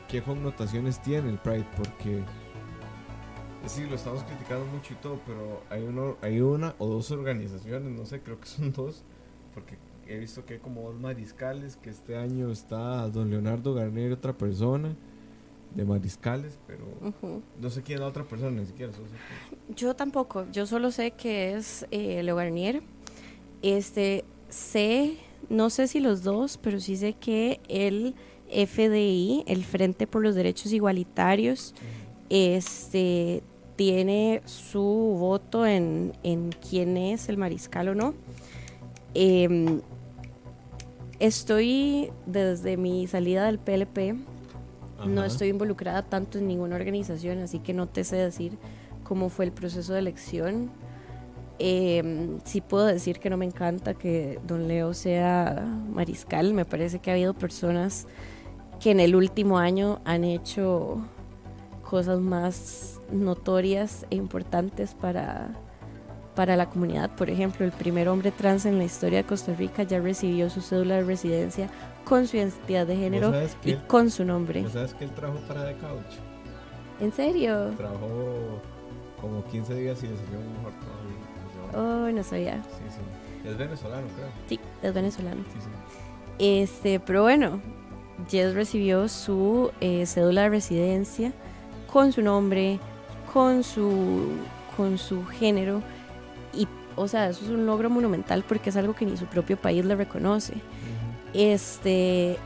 [0.08, 1.66] qué connotaciones tiene el Pride?
[1.76, 2.24] Porque,
[3.66, 7.90] sí, lo estamos criticando mucho y todo, pero hay, uno, hay una o dos organizaciones,
[7.92, 9.04] no sé, creo que son dos,
[9.54, 9.76] porque
[10.08, 14.12] he visto que hay como dos mariscales, que este año está don Leonardo Garnier y
[14.12, 14.94] otra persona
[15.74, 16.86] de mariscales, pero
[17.60, 18.92] no sé quién es la otra persona, ni siquiera.
[19.74, 22.82] Yo tampoco, yo solo sé que es eh, Leo Garnier.
[23.62, 25.16] Este, sé,
[25.48, 28.14] no sé si los dos, pero sí sé que el
[28.48, 31.74] FDI, el Frente por los Derechos Igualitarios,
[32.30, 33.42] este
[33.76, 38.14] tiene su voto en, en quién es el mariscal o no.
[39.12, 39.80] Em,
[41.18, 44.16] estoy desde mi salida del PLP,
[45.06, 48.58] no estoy involucrada tanto en ninguna organización, así que no te sé decir
[49.04, 50.70] cómo fue el proceso de elección.
[51.58, 56.54] Eh, sí puedo decir que no me encanta que don Leo sea mariscal.
[56.54, 58.06] Me parece que ha habido personas
[58.80, 60.98] que en el último año han hecho
[61.88, 65.50] cosas más notorias e importantes para
[66.36, 67.10] para la comunidad.
[67.16, 70.60] Por ejemplo, el primer hombre trans en la historia de Costa Rica ya recibió su
[70.60, 71.68] cédula de residencia
[72.04, 73.32] con su identidad de género
[73.64, 74.64] y con su nombre.
[74.70, 76.20] sabes que él trabajó para The Couch?
[77.00, 77.72] ¿En serio?
[77.76, 78.60] Trabajó
[79.20, 80.12] como 15 días y un
[80.52, 80.72] mejor
[81.72, 82.06] trabajo.
[82.06, 82.62] Oh, no sabía.
[82.62, 83.48] Sí, sí.
[83.48, 84.28] Es venezolano, creo.
[84.48, 85.42] Sí, es venezolano.
[85.52, 85.68] Sí, sí.
[86.38, 87.60] Este, pero bueno,
[88.28, 91.32] Jess recibió su eh, cédula de residencia
[91.90, 92.78] con su nombre,
[93.32, 94.28] con su,
[94.76, 95.82] con su género
[96.96, 99.84] o sea, eso es un logro monumental porque es algo que ni su propio país
[99.84, 100.54] le reconoce.
[101.34, 102.38] Este,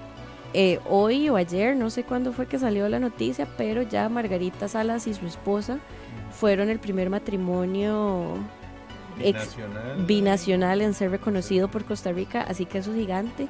[0.53, 4.67] eh, hoy o ayer, no sé cuándo fue que salió la noticia, pero ya Margarita
[4.67, 5.79] Salas y su esposa
[6.33, 8.37] fueron el primer matrimonio
[9.19, 13.49] binacional, binacional en ser reconocido por Costa Rica, así que eso es gigante.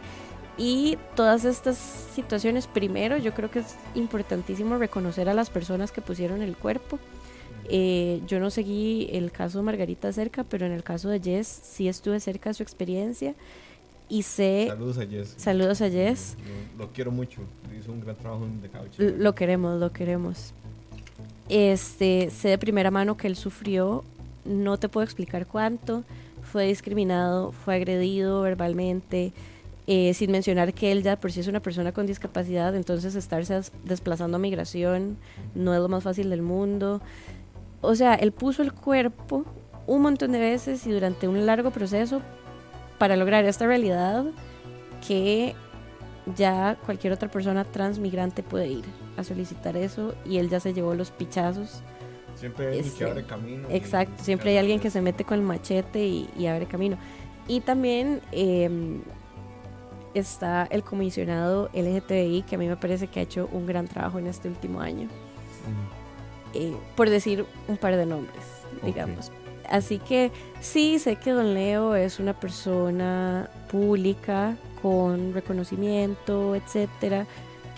[0.59, 6.03] Y todas estas situaciones, primero, yo creo que es importantísimo reconocer a las personas que
[6.03, 6.99] pusieron el cuerpo
[7.68, 11.46] eh, yo no seguí el caso de Margarita cerca, pero en el caso de Jess
[11.62, 13.35] sí estuve cerca de su experiencia
[14.09, 14.66] y sé...
[14.68, 15.35] Saludos a Jess.
[15.37, 16.37] Saludos a Jess.
[16.79, 17.40] Lo, quiero mucho,
[17.79, 18.99] hizo un gran trabajo en The Couch.
[18.99, 20.53] Lo queremos, lo queremos.
[21.49, 24.05] Este, sé de primera mano que él sufrió,
[24.44, 26.05] no te puedo explicar cuánto,
[26.42, 29.33] fue discriminado, fue agredido verbalmente,
[29.87, 33.55] eh, sin mencionar que él ya por sí es una persona con discapacidad, entonces estarse
[33.55, 35.16] des- desplazando a migración
[35.55, 37.01] no es lo más fácil del mundo.
[37.81, 39.45] O sea, él puso el cuerpo
[39.87, 42.21] un montón de veces y durante un largo proceso
[42.99, 44.25] para lograr esta realidad
[45.07, 45.55] que
[46.37, 48.85] ya cualquier otra persona transmigrante puede ir
[49.16, 51.83] a solicitar eso y él ya se llevó los pichazos.
[52.37, 53.69] Siempre hay alguien Este, que abre camino.
[53.71, 56.97] y- Exacto, siempre hay alguien que se mete con el machete y, y abre camino.
[57.49, 59.01] Y también eh,
[60.14, 64.19] está el comisionado LGTBI, que a mí me parece que ha hecho un gran trabajo
[64.19, 66.00] en este último año, Ujú.
[66.55, 68.45] Eh, por decir un par de nombres,
[68.85, 69.31] digamos.
[69.69, 77.27] Así que sí, sé que Don Leo es una persona pública con reconocimiento, etcétera,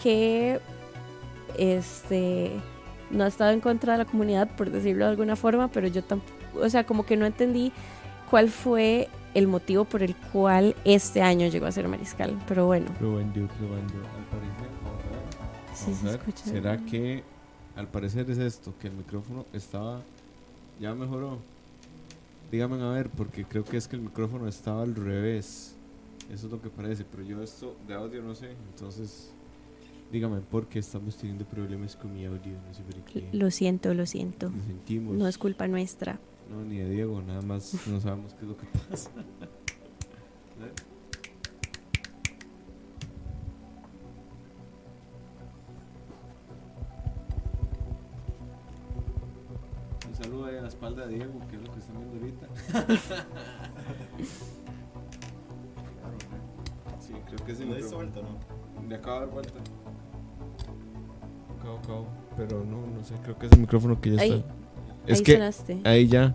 [0.03, 0.59] que
[1.59, 2.53] este
[3.11, 6.03] no ha estado en contra de la comunidad, por decirlo de alguna forma, pero yo
[6.03, 7.73] tampoco, o sea, como que no entendí
[8.31, 12.39] cuál fue el motivo por el cual este año llegó a ser mariscal.
[12.49, 13.95] Pero bueno, Probando, probando.
[13.95, 15.75] Al parecer, vamos a ver.
[15.75, 16.45] sí Vamos se a ver, escucha.
[16.45, 17.23] ¿Será que
[17.77, 18.75] al parecer es esto?
[18.81, 20.03] Que el micrófono estaba.
[20.81, 21.39] Ya mejoró.
[22.51, 25.75] Díganme a ver, porque creo que es que el micrófono estaba al revés.
[26.31, 28.51] Eso es lo que parece, pero yo esto de audio no sé.
[28.71, 29.31] Entonces,
[30.11, 32.53] dígame por qué estamos teniendo problemas con mi audio.
[32.69, 33.29] No sé por qué.
[33.33, 34.51] Lo siento, lo siento.
[34.51, 35.17] Lo sentimos.
[35.17, 36.19] No es culpa nuestra.
[36.51, 39.11] No, ni de Diego, nada más no sabemos qué es lo que pasa.
[50.23, 52.47] saludo ahí a la espalda de Diego, que es lo que están viendo ahorita.
[57.01, 58.39] sí, creo que es el ¿Lo diste vuelta no?
[58.89, 59.61] Le acabo de dar vuelta.
[62.37, 64.45] Pero no, no sé, creo que es el micrófono que ya Ahí, está.
[65.07, 65.81] Es ahí que sonaste.
[65.85, 66.35] ahí ya,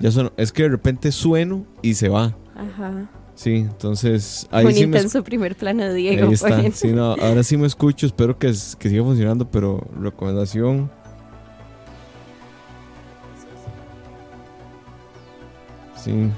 [0.00, 0.32] ya sonó.
[0.36, 2.36] Es que de repente sueno y se va.
[2.54, 3.08] Ajá.
[3.34, 6.28] Sí, entonces ahí un sí me intenso primer plano de Diego.
[6.28, 6.70] Ahí está.
[6.70, 10.88] Sí, no, ahora sí me escucho, espero que, que siga funcionando, pero recomendación.
[16.04, 16.30] Sí.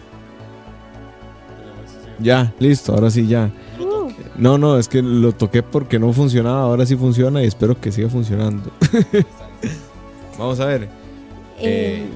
[2.18, 3.50] Ya, listo, ahora sí ya.
[3.78, 7.78] Uh, No, no, es que lo toqué porque no funcionaba, ahora sí funciona y espero
[7.78, 8.70] que siga funcionando.
[10.38, 10.82] Vamos a ver.
[10.84, 10.88] eh,
[11.60, 12.06] Eh,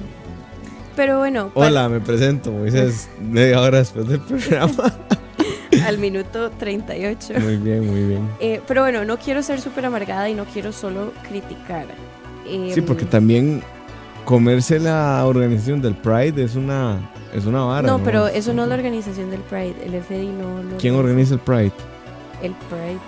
[0.95, 4.93] pero bueno, Hola, me presento, Moisés, media hora después del programa.
[5.85, 7.33] al minuto 38.
[7.39, 8.27] Muy bien, muy bien.
[8.39, 11.85] Eh, pero bueno, no quiero ser súper amargada y no quiero solo criticar.
[12.45, 13.61] Sí, Em, porque también
[14.25, 16.97] comerse la organización del Pride es una
[17.33, 17.87] es una vara.
[17.87, 19.75] No, pero eso no es la organización del Pride.
[19.83, 21.71] El FDI no lo ¿Quién organiza el Pride?
[22.41, 22.99] El Pride,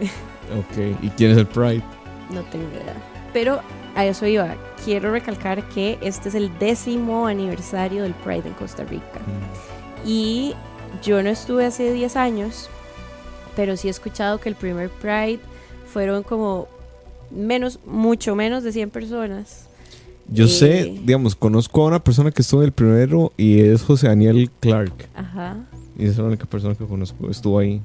[0.58, 1.82] Ok, ¿y quién es el Pride?
[2.30, 2.94] no tengo idea.
[3.32, 3.60] Pero
[3.94, 4.54] a eso iba.
[4.84, 9.20] Quiero recalcar que este es el décimo aniversario del Pride en Costa Rica.
[10.04, 10.54] Y
[11.02, 12.68] yo no estuve hace 10 años,
[13.54, 15.40] pero sí he escuchado que el primer Pride
[15.92, 16.68] fueron como
[17.30, 19.68] menos, mucho menos de 100 personas.
[20.28, 20.48] Yo Eh.
[20.48, 24.50] sé, digamos, conozco a una persona que estuvo en el primero y es José Daniel
[24.60, 25.08] Clark.
[25.14, 25.56] Ajá.
[25.98, 27.80] Y esa es la única persona que conozco, estuvo ahí.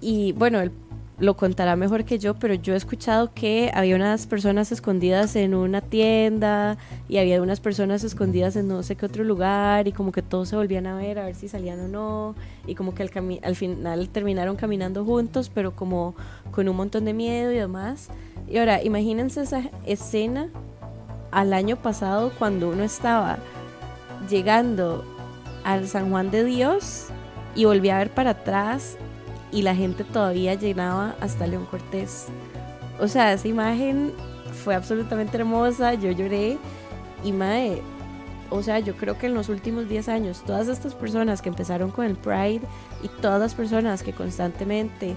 [0.00, 0.70] Y bueno, él
[1.18, 5.54] lo contará mejor que yo, pero yo he escuchado que había unas personas escondidas en
[5.54, 6.78] una tienda
[7.10, 10.48] y había unas personas escondidas en no sé qué otro lugar y como que todos
[10.48, 12.34] se volvían a ver a ver si salían o no
[12.66, 16.14] y como que al, cami- al final terminaron caminando juntos, pero como
[16.52, 18.08] con un montón de miedo y demás.
[18.48, 20.48] Y ahora, imagínense esa escena
[21.32, 23.38] al año pasado cuando uno estaba
[24.28, 25.04] llegando
[25.64, 27.06] al San Juan de Dios
[27.54, 28.96] y volvía a ver para atrás
[29.52, 32.26] y la gente todavía llenaba hasta León Cortés.
[33.00, 34.12] O sea, esa imagen
[34.64, 36.58] fue absolutamente hermosa, yo lloré
[37.24, 37.82] y mae,
[38.50, 41.90] o sea, yo creo que en los últimos 10 años, todas estas personas que empezaron
[41.90, 42.62] con el Pride
[43.02, 45.14] y todas las personas que constantemente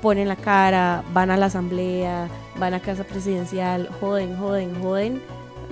[0.00, 5.20] ponen la cara, van a la asamblea, van a casa presidencial, joden, joden, joden,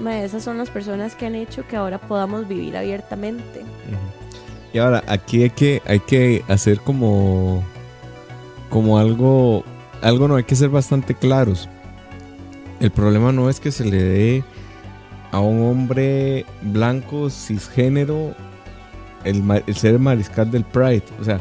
[0.07, 3.63] esas son las personas que han hecho que ahora podamos vivir abiertamente.
[4.73, 7.65] Y ahora, aquí hay que, hay que hacer como,
[8.71, 9.65] como algo,
[10.03, 11.69] algo no, hay que ser bastante claros.
[12.81, 14.45] El problema no es que se le dé
[15.33, 18.35] a un hombre blanco, cisgénero,
[19.25, 21.03] el, el ser mariscal del Pride.
[21.21, 21.41] O sea,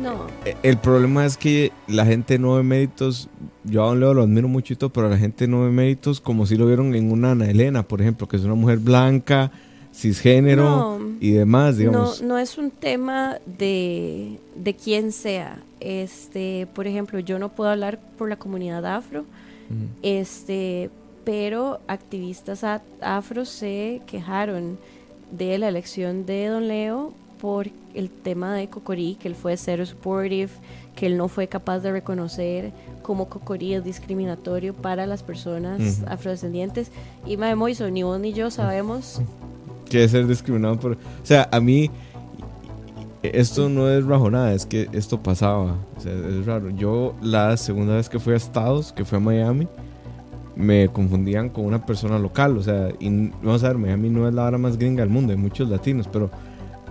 [0.00, 3.28] No, e- el problema es que la gente no ve méritos,
[3.64, 6.56] yo a Don Leo lo admiro todo, pero la gente no ve méritos como si
[6.56, 9.50] lo vieron en una Ana Elena, por ejemplo, que es una mujer blanca,
[9.94, 10.98] cisgénero No.
[11.20, 12.22] y demás, digamos.
[12.22, 15.58] No, no es un tema de, de quién sea.
[15.80, 19.24] Este, por ejemplo, yo no puedo hablar por la comunidad afro,
[20.02, 20.90] este,
[21.24, 22.64] pero activistas
[23.00, 24.78] afro se quejaron
[25.30, 29.84] de la elección de Don Leo por el tema de Cocorí, que él fue cero
[29.84, 30.48] supportive,
[30.94, 32.70] que él no fue capaz de reconocer
[33.02, 36.06] cómo Cocorí es discriminatorio para las personas Ujú.
[36.08, 36.92] afrodescendientes.
[37.26, 39.20] Y Mae Moiso, ni vos ni yo sabemos.
[39.90, 40.92] que ser discriminado por...
[40.92, 41.90] O sea, a mí
[43.24, 45.74] esto no es rajonada, es que esto pasaba.
[45.96, 46.70] O sea, es raro.
[46.70, 49.66] Yo la segunda vez que fui a Estados, que fui a Miami,
[50.54, 52.56] me confundían con una persona local.
[52.56, 55.32] O sea, y vamos a ver, Miami no es la hora más gringa del mundo,
[55.32, 56.30] hay muchos latinos, pero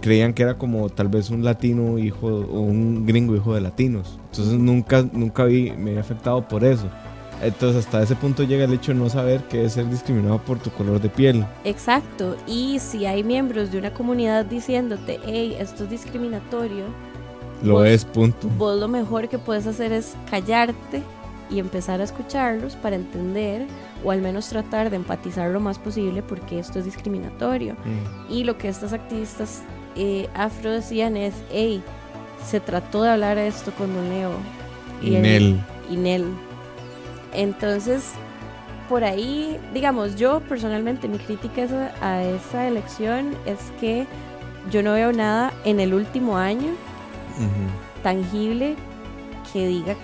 [0.01, 4.19] creían que era como tal vez un latino hijo o un gringo hijo de latinos.
[4.31, 6.87] Entonces nunca, nunca vi, me he afectado por eso.
[7.41, 10.59] Entonces hasta ese punto llega el hecho de no saber qué es ser discriminado por
[10.59, 11.43] tu color de piel.
[11.63, 12.35] Exacto.
[12.45, 16.85] Y si hay miembros de una comunidad diciéndote, hey, esto es discriminatorio,
[17.63, 18.47] Lo Vos- es, punto.
[18.57, 21.01] vos lo mejor que puedes hacer es callarte
[21.49, 23.65] y empezar a escucharlos para entender
[24.03, 27.73] o al menos tratar de empatizar lo más posible porque esto es discriminatorio.
[27.73, 28.31] Mm.
[28.33, 29.61] Y lo que estas activistas
[29.95, 31.81] eh, afro decían es, hey,
[32.45, 34.31] se trató de hablar esto con Don Leo.
[35.01, 35.59] Y él- Nel.
[35.89, 36.25] y Nel.
[37.33, 38.11] Entonces,
[38.89, 44.05] por ahí, digamos, yo personalmente mi crítica a esa- a esa elección es que
[44.69, 46.71] yo no veo nada en el último año
[48.03, 48.75] tangible
[49.51, 49.95] que diga,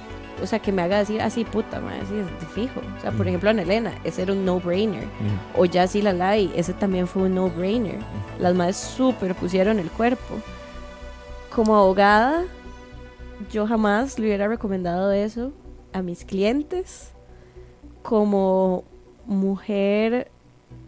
[0.42, 2.80] o sea, que me haga decir así, puta, madre, así es fijo.
[2.98, 3.30] O sea, por Mm.
[3.30, 5.04] ejemplo, Ana Elena, ese era un no-brainer.
[5.04, 5.62] Ujú.
[5.62, 7.98] O Yassi Lalai, ese también fue un no-brainer.
[8.40, 10.36] Las madres súper pusieron el cuerpo.
[11.54, 12.44] Como abogada,
[13.52, 15.52] yo jamás le hubiera recomendado eso
[15.94, 17.12] a mis clientes.
[18.04, 18.84] Como
[19.26, 20.30] mujer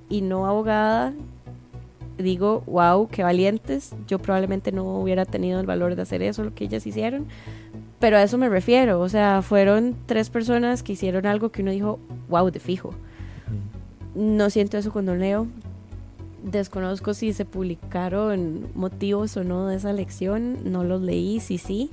[0.10, 1.14] y no abogada,
[2.18, 3.94] digo, wow, qué valientes.
[4.08, 7.28] Yo probablemente no hubiera tenido el valor de hacer eso, lo que ellas hicieron.
[8.00, 9.02] Pero a eso me refiero.
[9.02, 12.94] O sea, fueron tres personas que hicieron algo que uno dijo, wow, de fijo.
[14.16, 15.48] No siento eso con Don Leo.
[16.44, 20.72] Desconozco si se publicaron motivos o no de esa elección.
[20.72, 21.90] No los leí, sí, sí.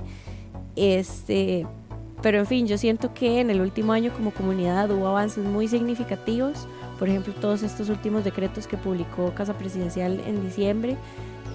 [0.75, 1.65] Este,
[2.21, 5.67] pero en fin, yo siento que en el último año como comunidad hubo avances muy
[5.67, 6.67] significativos.
[6.97, 10.97] Por ejemplo, todos estos últimos decretos que publicó Casa Presidencial en diciembre,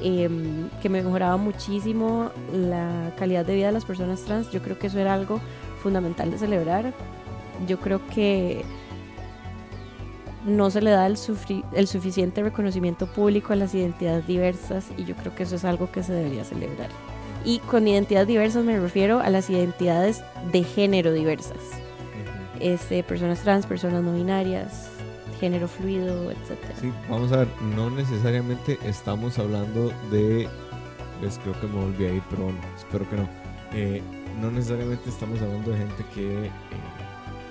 [0.03, 4.51] em, que mejoraba muchísimo la calidad de vida de las personas trans.
[4.51, 5.41] Yo creo que eso era algo
[5.83, 6.93] fundamental de celebrar.
[7.67, 8.65] Yo creo que
[10.47, 11.17] no se le da el,
[11.73, 15.91] el suficiente reconocimiento público a las identidades diversas y yo creo que eso es algo
[15.91, 16.89] que se debería celebrar.
[17.45, 21.59] Y con identidades diversas me refiero a las identidades de género diversas.
[22.61, 24.92] Este, personas trans, personas no binarias,
[25.43, 26.57] género fluido, etc.
[26.81, 30.49] Sí, vamos a ver, no necesariamente estamos hablando de.
[31.19, 33.29] Pues creo que me volví a ir, pero bueno, espero que no.
[33.75, 34.01] Eh,
[34.41, 36.47] no necesariamente estamos hablando de gente que.
[36.47, 36.51] eh,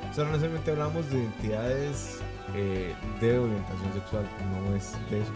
[0.10, 2.20] o sea, no necesariamente hablamos de identidades
[2.56, 5.32] eh, de orientación sexual, no es de eso.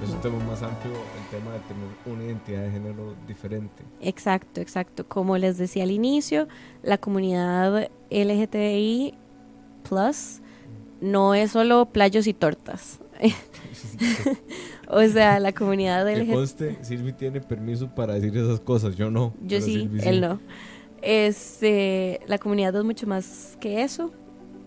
[0.00, 3.82] Es, es un tema más amplio el tema de tener una identidad de género diferente.
[4.00, 5.08] Exacto, exacto.
[5.08, 6.46] Como les decía al inicio,
[6.84, 9.14] la comunidad LGTBI
[9.88, 10.40] plus
[11.00, 13.00] no es solo playos y tortas.
[14.88, 16.32] o sea, la comunidad Que LGTBI...
[16.32, 19.34] conste, Silvi tiene permiso para decir esas cosas, yo no.
[19.42, 20.40] Yo sí, Silvi él no.
[21.02, 24.12] Este, la comunidad es mucho más que eso.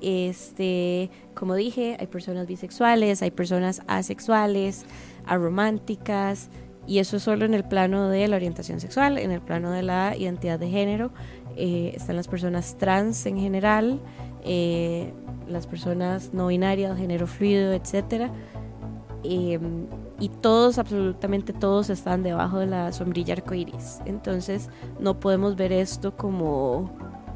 [0.02, 4.86] Este, como dije, hay personas bisexuales, hay personas asexuales,
[5.26, 6.50] arománticas,
[6.86, 9.82] y eso es solo en el plano de la orientación sexual, en el plano de
[9.82, 11.12] la identidad de género.
[11.60, 14.00] eh, están las personas trans en general,
[14.48, 15.14] eh,
[15.48, 18.32] las personas no binarias, género fluido, etcétera.
[19.24, 19.60] Eh,
[20.20, 24.00] y todos, absolutamente todos, están debajo de la sombrilla arcoíris.
[24.06, 26.90] Entonces, no podemos ver esto como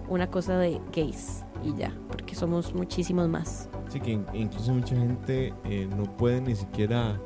[0.09, 3.69] una cosa de gays y ya, porque somos muchísimos más.
[3.89, 7.19] Sí, que in- incluso mucha gente eh, no puede ni siquiera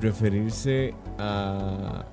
[0.00, 2.04] referirse a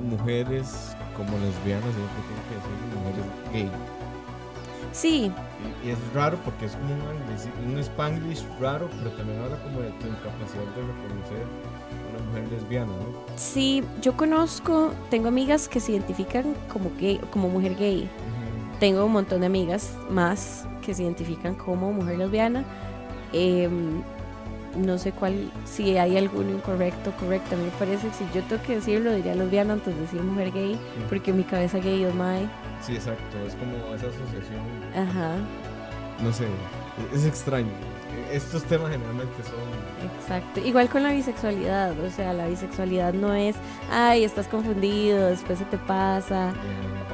[0.00, 3.70] mujeres como lesbianas, sino que tiene que decir mujeres gay.
[4.92, 5.30] Sí,
[5.84, 9.80] Y, y es raro porque es como un, un spanglish raro, pero también habla como
[9.80, 11.46] de tu incapacidad de reconocer
[12.12, 13.36] una mujer lesbiana, ¿no?
[13.36, 18.08] sí, yo conozco, tengo amigas que se identifican como gay, como mujer gay.
[18.80, 22.64] Tengo un montón de amigas más que se identifican como mujer lesbiana.
[23.32, 24.02] Em,
[24.76, 27.54] no sé cuál, si hay alguno incorrecto, correcto.
[27.54, 30.22] A mí me parece que si yo tengo que decirlo, diría lesbiana antes de decir
[30.22, 32.48] mujer gay, porque mi cabeza gay es mae.
[32.82, 34.60] Sí, exacto, es como esa asociación,
[34.94, 35.34] Ajá,
[36.22, 36.44] no sé,
[37.14, 37.70] es extraño.
[38.32, 40.10] Estos temas generalmente son...
[40.20, 40.60] exacto.
[40.60, 43.56] Igual con la bisexualidad, o sea, la bisexualidad no es,
[43.90, 46.52] ay, estás confundido, después se te pasa.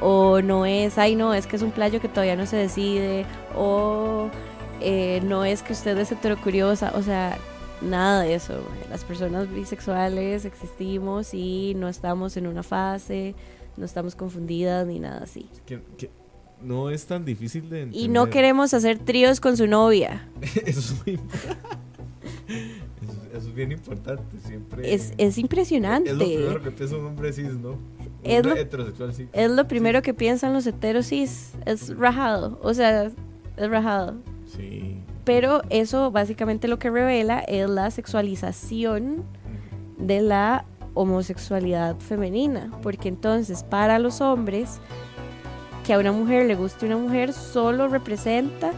[0.01, 3.25] o no es, ay no, es que es un playo que todavía no se decide,
[3.55, 4.29] o
[4.81, 7.37] eh, no es que usted es heterocuriosa, o sea,
[7.81, 8.53] nada de eso.
[8.89, 13.35] Las personas bisexuales existimos y no estamos en una fase,
[13.77, 15.47] no estamos confundidas ni nada así.
[16.63, 18.01] No es tan difícil de entender.
[18.01, 20.27] Y no queremos hacer tríos con su novia.
[20.65, 21.13] eso es muy
[22.47, 24.23] eso, eso es bien importante.
[24.45, 24.93] Siempre.
[24.93, 26.09] Es, es impresionante.
[26.11, 27.71] Es lo primero que piensa un hombre cis, ¿no?
[27.71, 27.79] Un
[28.23, 29.13] Es hombre lo- heterosexual.
[29.33, 31.51] Es lo primero que piensan los heteros cis.
[31.65, 32.59] Es rajado.
[32.63, 34.15] O sea, es rajado.
[34.47, 34.99] Sí.
[35.25, 39.25] Pero eso básicamente lo que revela es la sexualización
[39.97, 42.71] de la homosexualidad femenina.
[42.81, 44.79] Porque entonces para los hombres,
[45.85, 48.71] que a una mujer le guste una mujer solo representa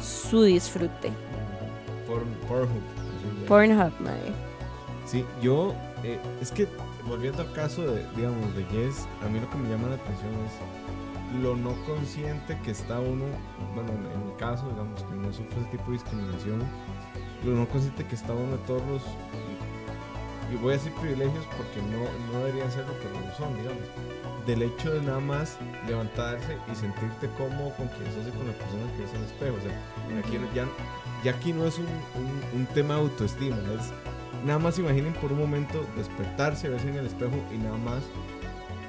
[0.00, 1.10] su disfrute.
[2.06, 3.46] Porn, Pornhub.
[3.48, 4.32] Pornhub, mae.
[5.06, 5.74] Sí, yo,
[6.04, 6.68] eh, es que
[7.08, 10.30] volviendo al caso de, digamos, de Jess, a mí lo que me llama la atención
[10.46, 10.52] es
[11.42, 13.24] lo no consciente que está uno,
[13.74, 16.62] bueno, en, mi caso, digamos, que no sufre ese tipo de discriminación,
[17.44, 19.02] lo no consciente que está uno de todos los,
[20.52, 23.82] y, voy a decir privilegios porque no, no deberían serlo, pero lo son, digamos,
[24.46, 25.56] del hecho de nada más
[25.86, 29.24] levantarse y sentirte cómodo con quien sos y con la persona que ves en el
[29.26, 30.66] espejo, o sea, aquí no- ya,
[31.22, 33.92] ya aquí no es un, un- un tema de autoestima, es
[34.44, 38.02] nada más imaginen por un momento despertarse, verse en el espejo y nada más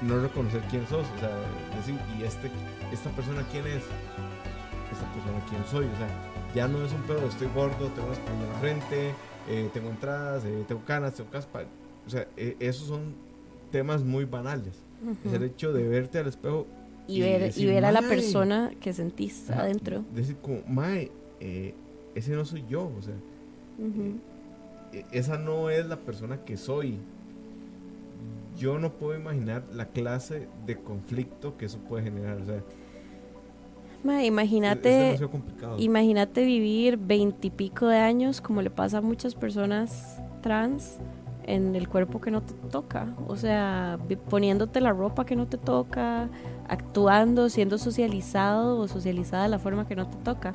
[0.00, 1.30] no reconocer quién sos, o sea,
[1.86, 2.50] decir, ¿y este,
[2.92, 3.82] esta persona quién es?
[4.92, 6.08] Esta persona quién soy, o sea,
[6.54, 9.14] ya no es un pedo, estoy gordo, tengo una espina en la frente,
[9.48, 11.62] eh, tengo entradas, eh, tengo canas, tengo caspa,
[12.06, 13.14] o sea, eh, esos son
[13.70, 14.74] temas muy banales.
[15.24, 16.64] Es el hecho de verte al espejo
[17.08, 20.04] Y y ver, y decir, ver a la persona que sentís Ajá, adentro.
[20.14, 21.10] Decir como, mae,
[21.40, 21.74] eh,
[22.14, 23.14] ese no soy yo, o sea,
[23.78, 24.20] Ujú.
[24.92, 26.98] e- esa no es la persona que soy.
[28.62, 32.40] Yo no puedo imaginar la clase de conflicto que eso puede generar.
[32.40, 35.18] O sea, es, imagínate,
[35.78, 40.98] imagínate vivir veintipico de años como le pasa a muchas personas trans
[41.42, 43.12] en el cuerpo que no te toca.
[43.26, 43.98] O sea,
[44.30, 46.28] poniéndote la ropa que no te toca,
[46.68, 50.52] actuando, siendo socializado o socializada de la forma que no te toca.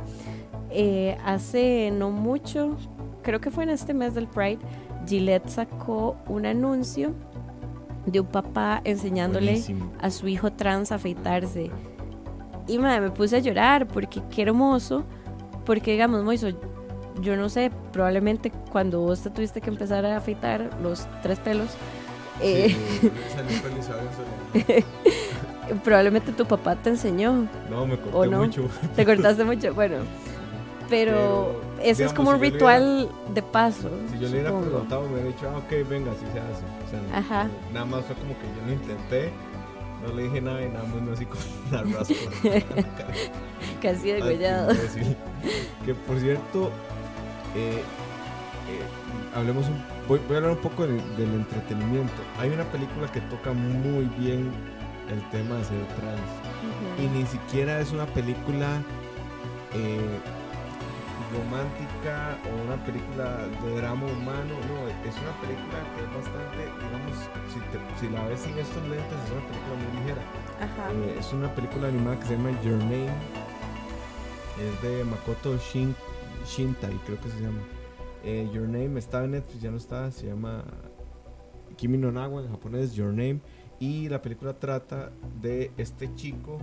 [0.70, 2.78] Eh, hace no mucho,
[3.22, 4.60] creo que fue en este mes del Pride,
[5.06, 7.14] Gillette sacó un anuncio
[8.08, 9.92] de un papá enseñándole Buenísimo.
[10.02, 11.70] a su hijo trans a afeitarse.
[12.68, 15.04] Y madre, me puse a llorar porque qué hermoso.
[15.66, 16.48] Porque digamos, Moiso,
[17.22, 21.68] yo no sé, probablemente cuando vos te tuviste que empezar a afeitar los tres pelos,
[22.42, 22.76] eh,
[24.54, 24.64] Sí,
[25.84, 27.48] probablemente tu papá te enseñó.
[27.70, 28.40] No, me corté ¿O no?
[28.40, 28.68] mucho.
[28.96, 29.98] Te cortaste mucho, bueno.
[30.90, 33.90] Pero, Pero, ese es como un si ritual de paso.
[34.12, 36.64] Si yo le hubiera preguntado, me hubiera dicho, ah, ok, venga, así se hace.
[36.86, 37.50] O sea, Ajá.
[37.74, 39.32] nada más fue como que yo lo intenté.
[40.06, 41.40] No le dije nada y nada más no así con
[41.72, 42.16] la raspa.
[43.82, 44.74] Casi degollado.
[45.86, 46.72] Que por cierto,
[47.56, 52.22] eh, eh, hablemos un, voy, voy a hablar un poco del, del entretenimiento.
[52.40, 54.52] Hay una película que toca muy bien
[55.12, 57.00] el tema de ser trans.
[57.00, 58.82] Y ni siquiera es una película
[59.74, 60.20] eh,
[61.34, 64.54] romántica o una película de drama humano.
[64.70, 67.18] No, es una película que es bastante, digamos,
[67.52, 70.22] si, te- si la ves sin estos lentes, es una película muy ligera.
[70.62, 70.92] Ajá.
[70.94, 73.12] Eh, es una película animada que se llama Your Name.
[74.58, 75.96] Es de Makoto Shin,
[76.46, 77.60] Shintai, creo que se llama.
[78.24, 80.10] Eh, Your Name estaba en Netflix, ya no está.
[80.12, 80.64] Se llama
[81.76, 83.40] Kimi no Nawa en japonés, Your Name.
[83.80, 86.58] Y la película trata de este chico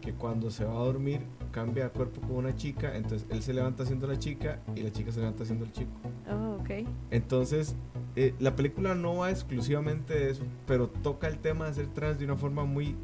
[0.00, 1.20] que cuando se va a dormir
[1.50, 2.96] cambia de cuerpo con una chica.
[2.96, 5.90] Entonces él se levanta siendo la chica y la chica se levanta siendo el chico.
[6.30, 6.86] Oh, ok.
[7.10, 7.74] Entonces,
[8.16, 12.18] eh, la película no va exclusivamente de eso, pero toca el tema de ser trans
[12.18, 12.96] de una forma muy,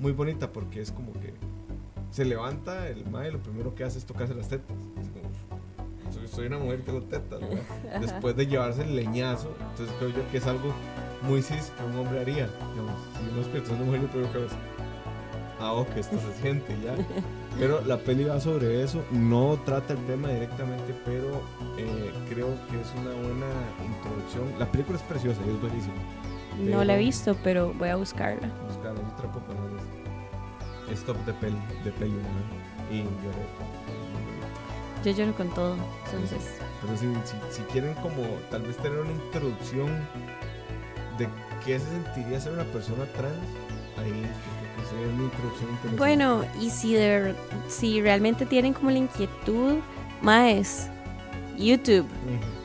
[0.00, 1.34] muy bonita, porque es como que
[2.10, 4.76] se levanta el mae y lo primero que hace es tocarse las tetas.
[5.00, 7.40] Es como, soy, soy una mujer y tengo tetas.
[7.42, 7.98] Ajá.
[8.00, 10.72] Después de llevarse el leñazo, entonces creo yo que es algo
[11.22, 12.48] muy cis que un hombre haría.
[12.72, 14.52] Digamos, si uno es que una mujer, lo primero que es,
[15.60, 16.94] ah, ok, esto se siente ya.
[17.58, 21.42] Pero la peli va sobre eso, no trata el tema directamente, pero
[21.76, 23.46] eh, creo que es una buena
[23.84, 24.58] introducción.
[24.58, 25.94] La película es preciosa y es buenísima.
[26.58, 28.48] No la he visto, pero voy a buscarla.
[28.66, 29.80] Buscar, yo poner.
[30.86, 32.94] Es, es top de peli, de peli, ¿no?
[32.94, 33.44] Y lloré.
[35.04, 35.76] Yo lloro con todo.
[36.06, 39.88] Entonces, Pero si, si, si quieren como tal vez tener una introducción
[41.18, 41.28] de
[41.64, 43.34] qué se sentiría ser una persona trans,
[43.98, 44.22] ahí
[44.96, 45.96] una introducción interesante.
[45.96, 47.34] bueno, y si, de
[47.68, 49.76] si realmente tienen como la inquietud,
[50.22, 50.90] más
[51.56, 52.06] YouTube.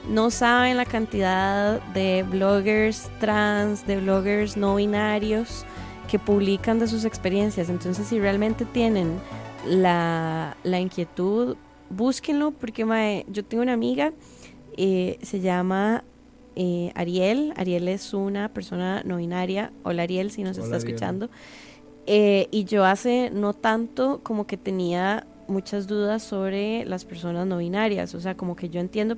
[0.09, 5.65] No saben la cantidad de bloggers trans, de bloggers no binarios
[6.07, 7.69] que publican de sus experiencias.
[7.69, 9.19] Entonces, si realmente tienen
[9.65, 11.55] la, la inquietud,
[11.89, 14.13] búsquenlo, porque mae, yo tengo una amiga
[14.75, 16.03] Eh, se llama
[16.55, 17.53] eh, Ariel.
[17.55, 19.71] Ariel es una persona no binaria.
[19.83, 21.29] Hola Ariel, si nos Hola, está Ariel.
[22.05, 27.57] Eh, y yo hace no tanto como que tenía muchas dudas sobre las personas no
[27.57, 28.15] binarias.
[28.15, 29.17] O sea, como que yo entiendo,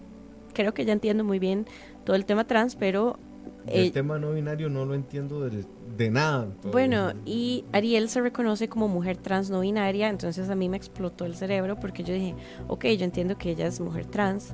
[0.54, 1.66] creo que ya entiendo muy bien
[2.04, 3.18] todo el tema trans, pero
[3.68, 5.66] El eh, tema no binario no lo entiendo de,
[5.98, 6.46] de nada.
[6.46, 6.72] todavía.
[6.72, 11.26] Bueno, y Ariel se reconoce como mujer trans no binaria, entonces a mí me explotó
[11.26, 12.36] el cerebro porque yo dije,
[12.68, 14.54] ok, yo entiendo que ella es mujer trans,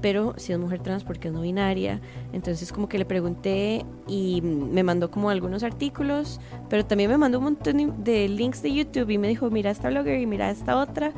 [0.00, 2.00] pero si es mujer trans porque es no binaria,
[2.32, 7.38] entonces como que le pregunté y me mandó como algunos artículos, pero también me mandó
[7.38, 10.78] un montón de links de YouTube y me dijo, mira esta blogger y mira esta
[10.78, 11.12] otra,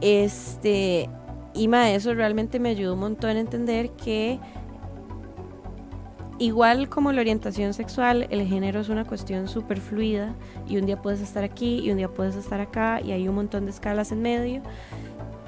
[0.00, 1.10] este,
[1.54, 4.38] y ma, eso realmente me ayudó un montón a entender que
[6.40, 10.32] Igual como la orientación sexual, el género es una cuestión súper fluida
[10.66, 13.34] y un día puedes estar aquí y un día puedes estar acá y hay un
[13.34, 14.62] montón de escalas en medio.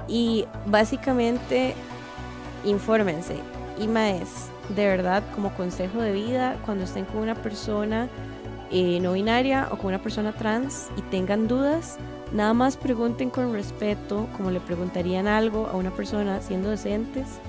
[0.07, 1.73] Y básicamente,
[2.63, 3.37] infórmense.
[3.79, 8.07] Y más, de verdad, como consejo de vida, cuando estén con una persona
[8.69, 11.97] eh, no binaria o con una persona trans y tengan dudas,
[12.33, 17.39] nada más pregunten con respeto, como le preguntarían algo a una persona siendo decentes.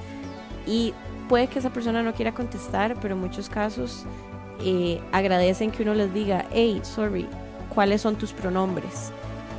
[0.66, 0.94] Y
[1.28, 4.04] puede que esa persona no quiera contestar, pero en muchos casos
[4.60, 7.26] eh, agradecen que uno les diga, hey, sorry,
[7.74, 9.12] ¿cuáles son tus pronombres?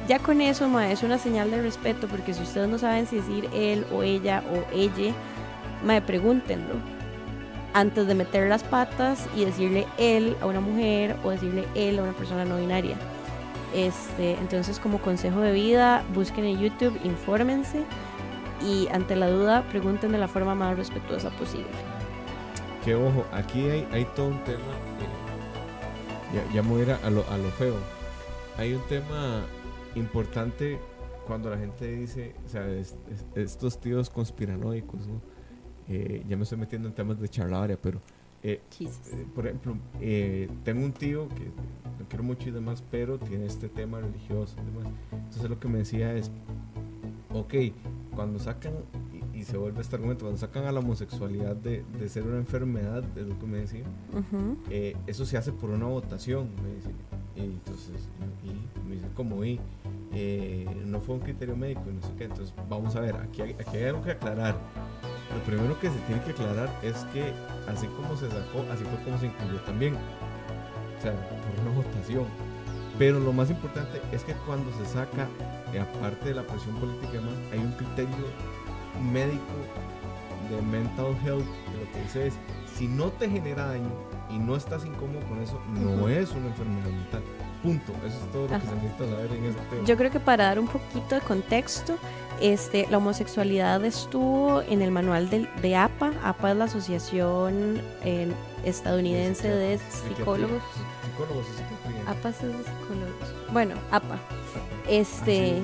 [0.07, 3.17] Ya con eso, ma, es una señal de respeto, porque si ustedes no saben si
[3.17, 5.13] decir él o ella o ella,
[5.83, 6.75] ma, pregúntenlo
[7.73, 12.03] antes de meter las patas y decirle él a una mujer o decirle él a
[12.03, 12.95] una persona no binaria.
[13.73, 17.83] Este, entonces, como consejo de vida, busquen en YouTube, infórmense
[18.63, 21.67] y ante la duda pregunten de la forma más respetuosa posible.
[22.83, 24.59] Que ojo, aquí hay, hay todo un tema.
[24.59, 27.75] eh, ya, ya me voy a ir a lo, a lo feo.
[28.57, 29.41] Hay un tema
[29.95, 30.79] importante
[31.27, 35.21] cuando la gente dice, o sea, es- es- estos tíos conspiranoicos, ¿no?
[35.87, 37.99] Eh, ya me estoy metiendo en temas de charlavaria, pero
[38.43, 38.87] eh, eh,
[39.33, 41.45] por ejemplo, eh, tengo un tío que
[41.99, 44.93] lo quiero mucho y demás, pero tiene este tema religioso y demás.
[45.11, 46.29] Entonces lo que me decía es,
[47.33, 47.53] ok,
[48.15, 48.73] cuando sacan,
[49.13, 52.37] y, y se vuelve este argumento, cuando sacan a la homosexualidad de, de ser una
[52.37, 53.83] enfermedad, es lo que me decía,
[54.69, 56.89] eh, eso se hace por una votación, me dice.
[57.35, 58.07] Y entonces,
[58.43, 59.59] y, me dice, como y
[60.13, 62.23] eh, no fue un criterio médico y no sé qué.
[62.25, 64.55] Entonces, vamos a ver, aquí hay, aquí hay algo que aclarar.
[65.33, 67.33] Lo primero que se tiene que aclarar es que
[67.67, 69.95] así como se sacó, así fue como se incluyó también.
[69.95, 72.25] O sea, por una votación.
[72.97, 75.27] Pero lo más importante es que cuando se saca,
[75.79, 78.25] aparte de la presión política y demás, hay un criterio
[79.11, 79.41] médico
[80.49, 82.33] de mental health, que lo que dice es,
[82.75, 83.89] si no te genera daño
[84.29, 87.23] y no estás incómodo con eso, no es una enfermedad mental.
[87.63, 87.93] Punto.
[88.05, 89.85] Eso es todo lo que se necesita saber en ese tema.
[89.85, 91.97] Yo creo que para dar un poquito de contexto,
[92.41, 96.13] este, la homosexualidad estuvo en el manual de, APA.
[96.23, 98.31] APA es la Asociación eh,
[98.63, 100.61] Estadounidense de Psicólogos.
[101.03, 101.45] Psicólogos.
[102.07, 103.51] APA es de psicólogos.
[103.51, 104.15] Bueno, APA.
[104.15, 104.35] Ah,
[104.89, 105.61] Este.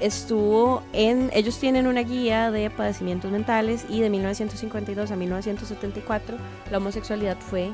[0.00, 6.36] estuvo en, ellos tienen una guía de padecimientos mentales y de 1952 a 1974
[6.70, 7.70] la homosexualidad fue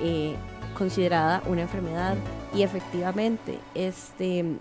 [0.00, 0.34] eh,
[0.76, 2.16] considerada una enfermedad
[2.54, 4.56] y efectivamente este,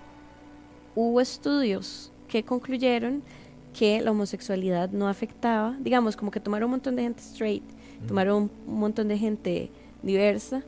[0.93, 3.23] hubo estudios que concluyeron
[3.73, 7.63] que la homosexualidad no afectaba, digamos, como que tomaron un montón de gente straight,
[8.09, 9.71] tomaron un montón de gente
[10.03, 10.61] diversa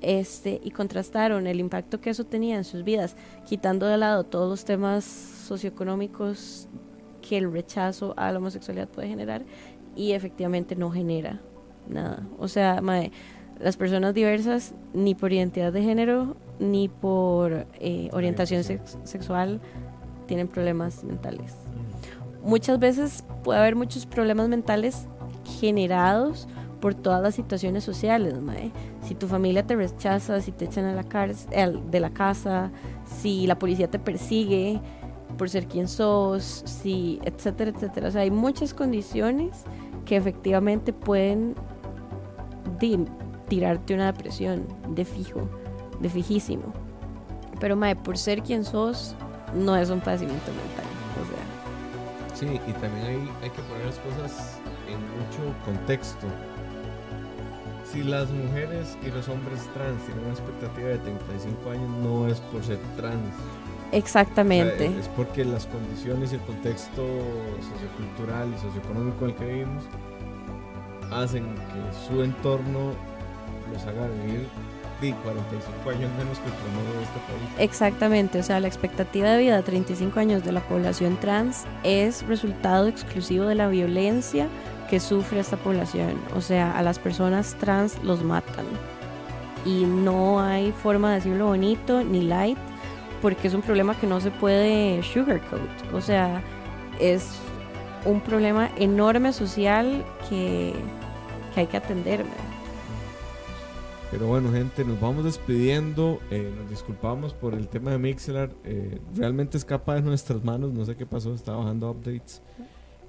[0.00, 3.16] este, y contrastaron el impacto que eso tenía en sus vidas,
[3.48, 6.68] quitando de lado todos los temas socioeconómicos
[7.20, 9.42] que el rechazo a la homosexualidad puede generar
[9.96, 11.40] y efectivamente no genera
[11.88, 12.22] nada.
[12.38, 13.10] O sea, mae,
[13.58, 19.60] las personas diversas ni por identidad de género ni por eh, orientación sex- sexual
[20.28, 21.56] tienen problemas mentales.
[22.44, 25.08] Muchas veces puede haber muchos problemas mentales
[25.58, 26.46] generados
[26.80, 28.70] por todas las situaciones sociales, mae.
[29.02, 32.70] Si tu familia te rechaza, si te echan a la cárcel, de la casa,
[33.04, 34.80] si la policía te persigue
[35.36, 38.08] por ser quien sos, si, etcétera, etcétera.
[38.08, 39.64] O sea, hay muchas condiciones
[40.04, 41.54] que efectivamente pueden
[43.48, 45.48] tirarte una depresión de fijo,
[46.00, 46.72] de fijísimo.
[47.60, 49.16] Pero, mae, por ser quien sos,
[49.54, 50.84] no es un padecimiento mental.
[51.20, 51.58] O sea,
[52.38, 56.28] Sí, y también hay, hay que poner las cosas en mucho contexto.
[57.84, 62.38] Si las mujeres y los hombres trans tienen una expectativa de 35 años, no es
[62.38, 63.16] por ser trans.
[63.16, 64.86] O sea, exactamente.
[64.86, 67.02] es, es porque las condiciones y el contexto
[67.72, 69.84] sociocultural y socioeconómico en el que vivimos
[71.10, 72.92] hacen que su entorno
[73.72, 74.46] los haga vivir
[75.00, 77.50] di, 45 años menos que el promedio de este país.
[77.58, 82.26] Exactamente, o sea, la expectativa de vida de 35 años de la población trans es
[82.26, 84.48] resultado exclusivo de la violencia
[84.88, 86.14] que sufre esta población.
[86.34, 88.66] O sea, a las personas trans los matan.
[89.64, 92.58] Y no hay forma de decirlo bonito ni light,
[93.20, 95.92] porque es un problema que no se puede sugarcoat.
[95.92, 96.42] O sea,
[96.98, 97.28] es
[98.04, 100.72] un problema enorme social que,
[101.54, 102.24] que hay que atender.
[104.10, 106.18] Pero bueno, gente, nos vamos despidiendo.
[106.30, 108.50] Eh, nos disculpamos por el tema de Mixler.
[108.64, 110.72] Eh, realmente escapa de nuestras manos.
[110.72, 112.42] No sé qué pasó, estaba bajando updates.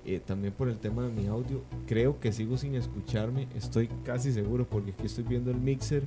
[0.09, 1.61] Eh, también por el tema de mi audio.
[1.85, 3.47] Creo que sigo sin escucharme.
[3.55, 6.01] Estoy casi seguro porque aquí estoy viendo el mixer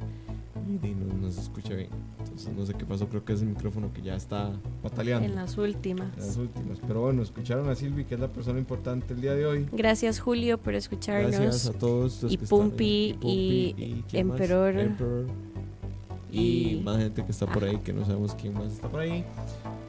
[0.82, 1.90] y, no, se escucha bien.
[2.18, 3.08] Entonces no sé qué pasó.
[3.08, 4.50] Creo que es el micrófono que ya está
[4.82, 5.28] pataleando.
[5.28, 6.18] En las últimas.
[6.18, 6.80] En las últimas.
[6.84, 9.68] Pero bueno, escucharon a Silvi, que es la persona importante el día de hoy.
[9.70, 11.30] Gracias, Julio, por escucharnos.
[11.30, 12.24] Gracias a todos.
[12.24, 14.74] Los y, Pumpi, y, Emperor.
[16.32, 19.24] Y, más gente que está por ahí, que no sabemos quién más está por ahí.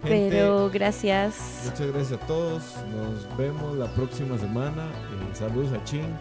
[0.04, 1.64] Pero gracias.
[1.66, 2.64] Muchas gracias a todos.
[2.92, 4.84] Nos vemos la próxima semana.
[4.86, 6.18] Eh, saludos a Chin.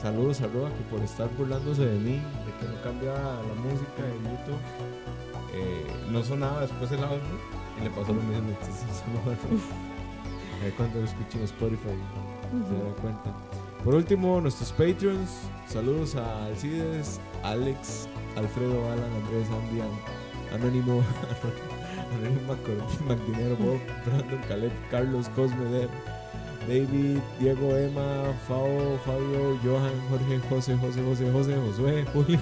[0.00, 4.02] Saludos a Roa que por estar burlándose de mí, de que no cambiaba la música
[4.06, 4.60] en YouTube.
[5.54, 7.20] Eh, no sonaba después el audio
[7.80, 8.48] y le pasó lo mismo.
[8.48, 8.84] Entonces,
[10.76, 11.98] cuando lo escuchen en Spotify
[12.50, 13.32] se da cuenta.
[13.82, 15.30] Por último, nuestros Patreons.
[15.66, 19.88] Saludos a Alcides, Alex, Alfredo Alan, Andrés Andian,
[20.52, 21.02] Anónimo.
[22.14, 22.56] Anónimo
[23.08, 25.88] Magdinero, Bob, Brandon, Caleb, Carlos, Cosme,
[26.66, 32.40] David, Diego, Emma, Fao, Fabio, Johan, Jorge, José, José, José, José, Josué, Julio,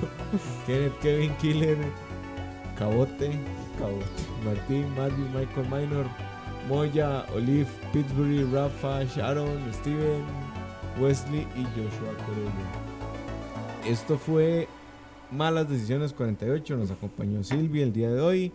[0.67, 1.79] Kenneth, Kevin, Killer,
[2.79, 3.33] Cabote,
[3.79, 4.07] Cabote,
[4.45, 6.07] Martín, Marvin, Michael Minor,
[6.69, 10.25] Moya, Olive, Pittsburgh, Rafa, Sharon, Steven,
[11.01, 12.93] Wesley y Joshua Corella.
[13.87, 14.69] Esto fue
[15.33, 16.77] Malas Decisiones 48.
[16.77, 18.53] Nos acompañó Silvia el día de hoy.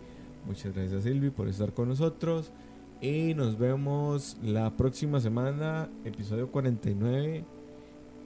[0.48, 2.50] Muchas gracias Silvi por estar con nosotros.
[3.02, 7.44] Y nos vemos la próxima semana, episodio 49.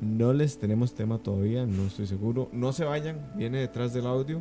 [0.01, 2.49] No les tenemos tema todavía, no estoy seguro.
[2.53, 4.41] No se vayan, viene detrás del audio.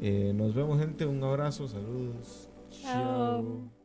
[0.00, 2.48] Eh, nos vemos gente, un abrazo, saludos.
[2.70, 3.83] Chao.